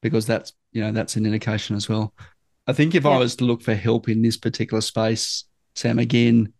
because 0.00 0.24
that's 0.24 0.52
you 0.72 0.80
know 0.80 0.92
that's 0.92 1.16
an 1.16 1.26
indication 1.26 1.76
as 1.76 1.88
well 1.88 2.14
I 2.66 2.72
think 2.72 2.94
if 2.94 3.04
yeah. 3.04 3.10
I 3.10 3.18
was 3.18 3.36
to 3.36 3.44
look 3.44 3.62
for 3.62 3.74
help 3.74 4.08
in 4.08 4.22
this 4.22 4.36
particular 4.36 4.80
space, 4.80 5.44
Sam, 5.74 5.98
again, 5.98 6.52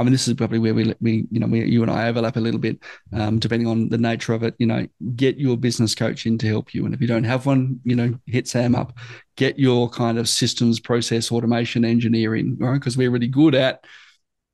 I 0.00 0.02
mean, 0.02 0.12
this 0.12 0.26
is 0.26 0.34
probably 0.34 0.58
where 0.58 0.74
we, 0.74 0.94
we 1.00 1.26
you 1.30 1.38
know, 1.38 1.46
we, 1.46 1.64
you 1.66 1.82
and 1.82 1.90
I 1.90 2.08
overlap 2.08 2.36
a 2.36 2.40
little 2.40 2.58
bit, 2.58 2.82
um, 3.12 3.38
depending 3.38 3.68
on 3.68 3.90
the 3.90 3.98
nature 3.98 4.32
of 4.32 4.42
it. 4.42 4.54
You 4.58 4.66
know, 4.66 4.86
get 5.14 5.36
your 5.36 5.56
business 5.56 5.94
coach 5.94 6.26
in 6.26 6.38
to 6.38 6.46
help 6.46 6.74
you, 6.74 6.86
and 6.86 6.94
if 6.94 7.00
you 7.00 7.06
don't 7.06 7.24
have 7.24 7.44
one, 7.46 7.80
you 7.84 7.94
know, 7.94 8.18
hit 8.26 8.48
Sam 8.48 8.74
up. 8.74 8.96
Get 9.36 9.58
your 9.58 9.88
kind 9.90 10.18
of 10.18 10.28
systems, 10.28 10.80
process, 10.80 11.30
automation 11.30 11.84
engineering, 11.84 12.56
right? 12.58 12.74
Because 12.74 12.96
we're 12.96 13.10
really 13.10 13.28
good 13.28 13.54
at 13.54 13.84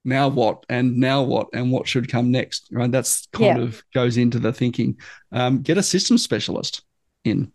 now 0.05 0.29
what 0.29 0.65
and 0.69 0.97
now 0.99 1.23
what 1.23 1.49
and 1.53 1.71
what 1.71 1.87
should 1.87 2.11
come 2.11 2.31
next, 2.31 2.69
right? 2.71 2.91
That's 2.91 3.27
kind 3.33 3.59
yeah. 3.59 3.65
of 3.65 3.83
goes 3.95 4.17
into 4.17 4.39
the 4.39 4.53
thinking. 4.53 4.99
Um, 5.33 5.63
get 5.63 5.79
a 5.79 5.83
systems 5.83 6.23
specialist 6.23 6.83
in, 7.25 7.53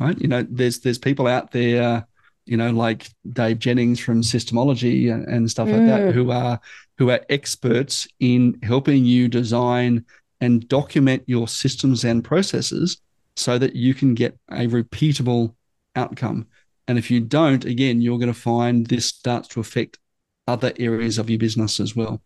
right? 0.00 0.18
You 0.18 0.28
know, 0.28 0.46
there's 0.48 0.80
there's 0.80 0.98
people 0.98 1.26
out 1.26 1.52
there 1.52 2.06
you 2.46 2.56
know, 2.56 2.70
like 2.70 3.10
Dave 3.32 3.58
Jennings 3.58 4.00
from 4.00 4.22
Systemology 4.22 5.12
and, 5.12 5.26
and 5.26 5.50
stuff 5.50 5.68
mm. 5.68 5.72
like 5.72 5.86
that, 5.86 6.00
mm. 6.00 6.12
who 6.12 6.30
are 6.30 6.60
who 6.98 7.10
are 7.10 7.20
experts 7.28 8.08
in 8.20 8.58
helping 8.62 9.04
you 9.04 9.28
design 9.28 10.04
and 10.40 10.66
document 10.68 11.22
your 11.26 11.48
systems 11.48 12.04
and 12.04 12.24
processes 12.24 12.98
so 13.36 13.58
that 13.58 13.76
you 13.76 13.92
can 13.92 14.14
get 14.14 14.38
a 14.50 14.66
repeatable 14.66 15.54
outcome. 15.94 16.46
And 16.88 16.98
if 16.98 17.10
you 17.10 17.20
don't, 17.20 17.64
again, 17.64 18.00
you're 18.00 18.18
going 18.18 18.32
to 18.32 18.38
find 18.38 18.86
this 18.86 19.06
starts 19.06 19.48
to 19.48 19.60
affect 19.60 19.98
other 20.46 20.72
areas 20.78 21.18
of 21.18 21.28
your 21.28 21.38
business 21.38 21.80
as 21.80 21.96
well. 21.96 22.22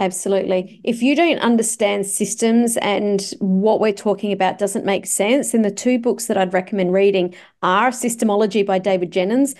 Absolutely. 0.00 0.80
If 0.82 1.02
you 1.02 1.14
don't 1.14 1.38
understand 1.40 2.06
systems 2.06 2.78
and 2.78 3.20
what 3.38 3.80
we're 3.80 3.92
talking 3.92 4.32
about 4.32 4.58
doesn't 4.58 4.86
make 4.86 5.04
sense, 5.06 5.52
then 5.52 5.60
the 5.60 5.70
two 5.70 5.98
books 5.98 6.26
that 6.26 6.38
I'd 6.38 6.54
recommend 6.54 6.94
reading 6.94 7.34
are 7.62 7.90
Systemology 7.90 8.64
by 8.64 8.78
David 8.78 9.10
Jennings. 9.12 9.54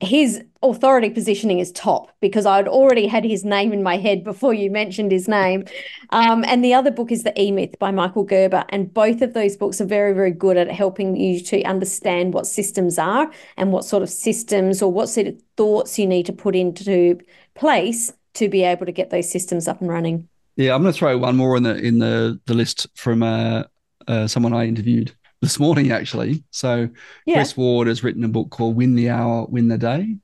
his 0.00 0.44
authority 0.62 1.10
positioning 1.10 1.58
is 1.60 1.72
top 1.72 2.12
because 2.20 2.46
I'd 2.46 2.68
already 2.68 3.06
had 3.06 3.24
his 3.24 3.44
name 3.44 3.72
in 3.72 3.82
my 3.82 3.96
head 3.98 4.24
before 4.24 4.54
you 4.54 4.70
mentioned 4.70 5.12
his 5.12 5.28
name. 5.28 5.64
Um, 6.10 6.44
and 6.46 6.64
the 6.64 6.74
other 6.74 6.90
book 6.90 7.12
is 7.12 7.22
The 7.22 7.40
E 7.40 7.50
Myth 7.52 7.78
by 7.78 7.92
Michael 7.92 8.24
Gerber. 8.24 8.64
And 8.70 8.92
both 8.92 9.22
of 9.22 9.34
those 9.34 9.56
books 9.56 9.80
are 9.80 9.86
very, 9.86 10.12
very 10.14 10.32
good 10.32 10.56
at 10.58 10.70
helping 10.70 11.16
you 11.16 11.40
to 11.44 11.62
understand 11.64 12.34
what 12.34 12.46
systems 12.46 12.98
are 12.98 13.30
and 13.56 13.72
what 13.72 13.84
sort 13.84 14.02
of 14.02 14.10
systems 14.10 14.82
or 14.82 14.92
what 14.92 15.08
sort 15.08 15.28
of 15.28 15.42
thoughts 15.56 15.98
you 15.98 16.06
need 16.06 16.26
to 16.26 16.32
put 16.32 16.54
into 16.56 17.18
place 17.54 18.12
to 18.36 18.48
be 18.48 18.62
able 18.62 18.86
to 18.86 18.92
get 18.92 19.10
those 19.10 19.30
systems 19.30 19.68
up 19.68 19.80
and 19.80 19.90
running. 19.90 20.28
Yeah, 20.56 20.74
I'm 20.74 20.82
going 20.82 20.92
to 20.92 20.98
throw 20.98 21.18
one 21.18 21.36
more 21.36 21.56
in 21.56 21.62
the 21.62 21.76
in 21.76 21.98
the 21.98 22.40
the 22.46 22.54
list 22.54 22.86
from 22.94 23.22
uh, 23.22 23.64
uh, 24.08 24.26
someone 24.26 24.54
I 24.54 24.66
interviewed 24.66 25.14
this 25.42 25.58
morning, 25.58 25.92
actually. 25.92 26.44
So 26.50 26.88
yeah. 27.26 27.34
Chris 27.34 27.56
Ward 27.56 27.88
has 27.88 28.02
written 28.02 28.24
a 28.24 28.28
book 28.28 28.50
called 28.50 28.76
Win 28.76 28.94
the 28.94 29.10
Hour, 29.10 29.46
Win 29.46 29.68
the 29.68 29.78
Day. 29.78 30.16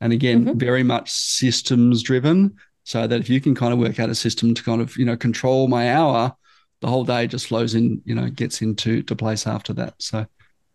And 0.00 0.12
again, 0.12 0.44
mm-hmm. 0.44 0.58
very 0.58 0.82
much 0.82 1.10
systems 1.10 2.02
driven. 2.02 2.56
So 2.84 3.06
that 3.06 3.20
if 3.20 3.28
you 3.28 3.40
can 3.40 3.54
kind 3.54 3.72
of 3.72 3.78
work 3.78 4.00
out 4.00 4.08
a 4.08 4.14
system 4.14 4.54
to 4.54 4.62
kind 4.62 4.80
of, 4.80 4.96
you 4.96 5.04
know, 5.04 5.16
control 5.16 5.68
my 5.68 5.92
hour, 5.92 6.34
the 6.80 6.88
whole 6.88 7.04
day 7.04 7.26
just 7.26 7.46
flows 7.46 7.74
in, 7.74 8.00
you 8.04 8.14
know, 8.14 8.30
gets 8.30 8.62
into 8.62 9.02
to 9.02 9.14
place 9.14 9.46
after 9.46 9.72
that. 9.74 9.94
So 9.98 10.26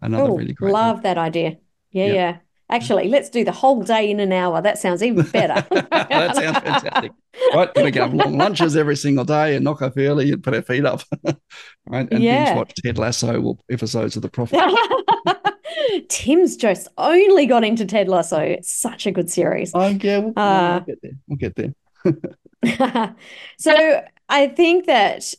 another 0.02 0.32
Ooh, 0.32 0.38
really 0.38 0.54
great. 0.54 0.72
Love 0.72 0.98
book. 0.98 1.04
that 1.04 1.18
idea. 1.18 1.58
Yeah, 1.92 2.06
yeah, 2.06 2.14
yeah. 2.14 2.38
Actually, 2.70 3.10
let's 3.10 3.30
do 3.30 3.44
the 3.44 3.52
whole 3.52 3.84
day 3.84 4.10
in 4.10 4.20
an 4.20 4.32
hour. 4.32 4.60
That 4.60 4.80
sounds 4.80 5.04
even 5.04 5.26
better. 5.28 5.66
that 5.72 6.36
sounds 6.36 6.58
fantastic. 6.58 7.12
Right, 7.54 7.72
gonna 7.76 7.92
have 7.92 8.14
long 8.14 8.38
lunches 8.38 8.76
every 8.76 8.96
single 8.96 9.24
day 9.24 9.56
and 9.56 9.64
knock 9.64 9.84
off 9.84 9.94
early 9.98 10.32
and 10.32 10.44
put 10.44 10.56
our 10.56 10.64
feet 10.64 10.84
up. 10.84 11.04
right, 11.86 12.08
and 12.12 12.24
yeah. 12.24 12.46
binge 12.46 12.58
watch 12.58 12.74
Ted 12.84 12.98
Lasso 12.98 13.58
episodes 13.70 14.16
of 14.16 14.24
The 14.24 14.30
Profit. 14.30 14.60
Tim's 16.10 16.58
just 16.58 16.88
only 16.98 17.46
got 17.46 17.64
into 17.64 17.86
Ted 17.86 18.08
Lasso. 18.08 18.40
It's 18.40 18.74
such 18.74 19.06
a 19.06 19.12
good 19.12 19.30
series. 19.30 19.72
Oh 19.76 19.88
yeah, 19.88 20.18
we'll, 20.20 20.34
uh, 20.36 20.82
we'll 21.28 21.38
get 21.38 21.56
there. 21.56 21.76
We'll 22.04 22.14
get 22.16 22.96
there. 22.96 23.16
so 23.60 24.04
I 24.28 24.48
think 24.48 24.88
that 24.88 25.36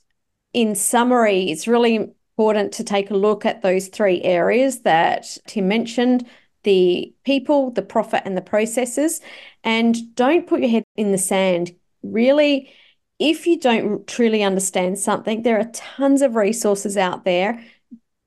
in 0.52 0.76
summary, 0.76 1.50
it's 1.50 1.66
really 1.66 1.96
important 2.38 2.72
to 2.74 2.84
take 2.84 3.10
a 3.10 3.16
look 3.16 3.44
at 3.44 3.62
those 3.62 3.88
three 3.88 4.22
areas 4.22 4.82
that 4.82 5.26
Tim 5.48 5.66
mentioned 5.66 6.26
the 6.66 7.14
people, 7.24 7.70
the 7.70 7.80
profit, 7.80 8.22
and 8.26 8.36
the 8.36 8.42
processes. 8.42 9.22
And 9.64 10.14
don't 10.16 10.46
put 10.46 10.60
your 10.60 10.68
head 10.68 10.84
in 10.96 11.12
the 11.12 11.18
sand. 11.18 11.74
Really, 12.02 12.70
if 13.18 13.46
you 13.46 13.58
don't 13.58 14.06
truly 14.06 14.42
understand 14.42 14.98
something, 14.98 15.42
there 15.42 15.58
are 15.58 15.70
tons 15.72 16.20
of 16.20 16.34
resources 16.34 16.96
out 16.98 17.24
there. 17.24 17.64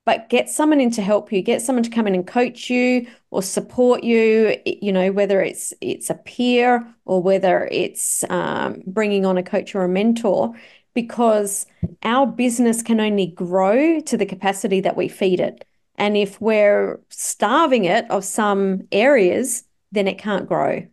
But 0.05 0.29
get 0.29 0.49
someone 0.49 0.81
in 0.81 0.89
to 0.91 1.03
help 1.03 1.31
you. 1.31 1.43
Get 1.43 1.61
someone 1.61 1.83
to 1.83 1.89
come 1.91 2.07
in 2.07 2.15
and 2.15 2.25
coach 2.25 2.69
you 2.69 3.07
or 3.29 3.43
support 3.43 4.03
you. 4.03 4.55
You 4.65 4.91
know 4.91 5.11
whether 5.11 5.41
it's 5.41 5.73
it's 5.81 6.09
a 6.09 6.15
peer 6.15 6.87
or 7.05 7.21
whether 7.21 7.67
it's 7.71 8.23
um, 8.29 8.81
bringing 8.87 9.25
on 9.25 9.37
a 9.37 9.43
coach 9.43 9.75
or 9.75 9.83
a 9.83 9.89
mentor, 9.89 10.55
because 10.95 11.67
our 12.01 12.25
business 12.25 12.81
can 12.81 12.99
only 12.99 13.27
grow 13.27 13.99
to 13.99 14.17
the 14.17 14.25
capacity 14.25 14.81
that 14.81 14.97
we 14.97 15.09
feed 15.09 15.39
it. 15.39 15.65
And 15.99 16.15
if 16.15 16.39
we're 16.39 16.99
starving 17.09 17.85
it 17.85 18.09
of 18.09 18.23
some 18.23 18.87
areas, 18.91 19.65
then 19.91 20.07
it 20.07 20.17
can't 20.17 20.47
grow. 20.47 20.87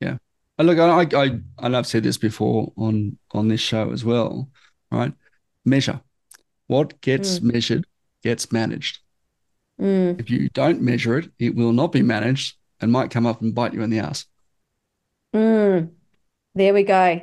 Yeah. 0.00 0.16
And 0.58 0.66
look, 0.66 0.78
I, 0.78 1.06
I, 1.16 1.40
and 1.58 1.76
I've 1.76 1.86
said 1.86 2.02
this 2.02 2.16
before 2.16 2.72
on 2.76 3.18
on 3.32 3.48
this 3.48 3.60
show 3.60 3.92
as 3.92 4.04
well, 4.04 4.48
right? 4.90 5.12
Measure. 5.64 6.00
What 6.66 7.00
gets 7.00 7.38
mm. 7.38 7.52
measured 7.52 7.86
gets 8.22 8.50
managed. 8.50 9.00
Mm. 9.80 10.18
If 10.18 10.30
you 10.30 10.48
don't 10.50 10.80
measure 10.80 11.18
it, 11.18 11.30
it 11.38 11.54
will 11.54 11.72
not 11.72 11.92
be 11.92 12.02
managed 12.02 12.56
and 12.80 12.90
might 12.90 13.10
come 13.10 13.26
up 13.26 13.42
and 13.42 13.54
bite 13.54 13.74
you 13.74 13.82
in 13.82 13.90
the 13.90 13.98
ass. 13.98 14.26
Mm. 15.34 15.90
There 16.54 16.74
we 16.74 16.82
go. 16.82 17.20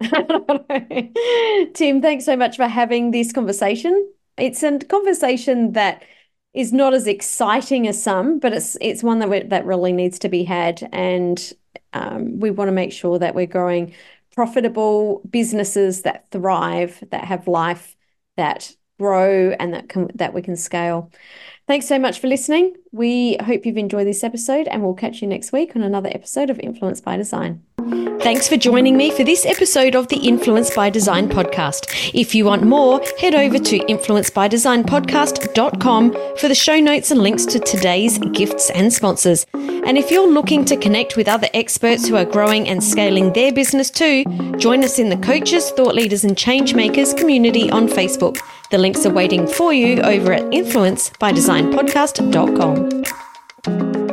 Tim, 1.74 2.02
thanks 2.02 2.24
so 2.24 2.36
much 2.36 2.56
for 2.56 2.66
having 2.66 3.10
this 3.10 3.32
conversation. 3.32 4.12
It's 4.36 4.62
a 4.62 4.78
conversation 4.78 5.72
that 5.72 6.02
is 6.54 6.72
not 6.72 6.94
as 6.94 7.06
exciting 7.06 7.88
as 7.88 8.00
some, 8.02 8.38
but 8.38 8.52
it's 8.52 8.76
it's 8.80 9.02
one 9.02 9.18
that 9.18 9.28
we, 9.28 9.40
that 9.42 9.66
really 9.66 9.92
needs 9.92 10.18
to 10.20 10.28
be 10.28 10.44
had, 10.44 10.88
and 10.92 11.52
um, 11.92 12.38
we 12.40 12.50
want 12.50 12.68
to 12.68 12.72
make 12.72 12.92
sure 12.92 13.18
that 13.18 13.34
we're 13.34 13.46
growing 13.46 13.94
profitable 14.34 15.20
businesses 15.30 16.02
that 16.02 16.28
thrive, 16.30 17.02
that 17.10 17.24
have 17.24 17.46
life, 17.48 17.96
that 18.36 18.74
grow, 18.98 19.50
and 19.58 19.74
that 19.74 19.88
can 19.88 20.10
that 20.14 20.34
we 20.34 20.42
can 20.42 20.56
scale. 20.56 21.10
Thanks 21.66 21.86
so 21.86 21.98
much 21.98 22.20
for 22.20 22.28
listening. 22.28 22.74
We 22.94 23.36
hope 23.42 23.66
you've 23.66 23.76
enjoyed 23.76 24.06
this 24.06 24.22
episode, 24.22 24.68
and 24.68 24.80
we'll 24.80 24.94
catch 24.94 25.20
you 25.20 25.26
next 25.26 25.50
week 25.50 25.74
on 25.74 25.82
another 25.82 26.08
episode 26.14 26.48
of 26.48 26.60
Influence 26.60 27.00
by 27.00 27.16
Design. 27.16 27.60
Thanks 28.20 28.48
for 28.48 28.56
joining 28.56 28.96
me 28.96 29.10
for 29.10 29.24
this 29.24 29.44
episode 29.44 29.96
of 29.96 30.06
the 30.06 30.18
Influence 30.18 30.72
by 30.72 30.90
Design 30.90 31.28
podcast. 31.28 31.88
If 32.14 32.36
you 32.36 32.44
want 32.44 32.62
more, 32.62 33.00
head 33.18 33.34
over 33.34 33.58
to 33.58 33.78
influencebydesignpodcast.com 33.80 36.12
for 36.36 36.46
the 36.46 36.54
show 36.54 36.78
notes 36.78 37.10
and 37.10 37.20
links 37.20 37.44
to 37.46 37.58
today's 37.58 38.18
gifts 38.32 38.70
and 38.70 38.92
sponsors. 38.92 39.44
And 39.54 39.98
if 39.98 40.12
you're 40.12 40.30
looking 40.30 40.64
to 40.66 40.76
connect 40.76 41.16
with 41.16 41.26
other 41.26 41.48
experts 41.52 42.06
who 42.06 42.14
are 42.14 42.24
growing 42.24 42.68
and 42.68 42.80
scaling 42.82 43.32
their 43.32 43.52
business 43.52 43.90
too, 43.90 44.22
join 44.56 44.84
us 44.84 45.00
in 45.00 45.08
the 45.08 45.16
Coaches, 45.16 45.72
Thought 45.72 45.96
Leaders, 45.96 46.22
and 46.22 46.36
Changemakers 46.36 47.18
community 47.18 47.68
on 47.72 47.88
Facebook. 47.88 48.38
The 48.70 48.78
links 48.78 49.04
are 49.04 49.12
waiting 49.12 49.46
for 49.46 49.72
you 49.72 50.00
over 50.02 50.32
at 50.32 50.44
influencebydesignpodcast.com. 50.44 52.83
Thank 52.90 53.96
you. 53.96 54.03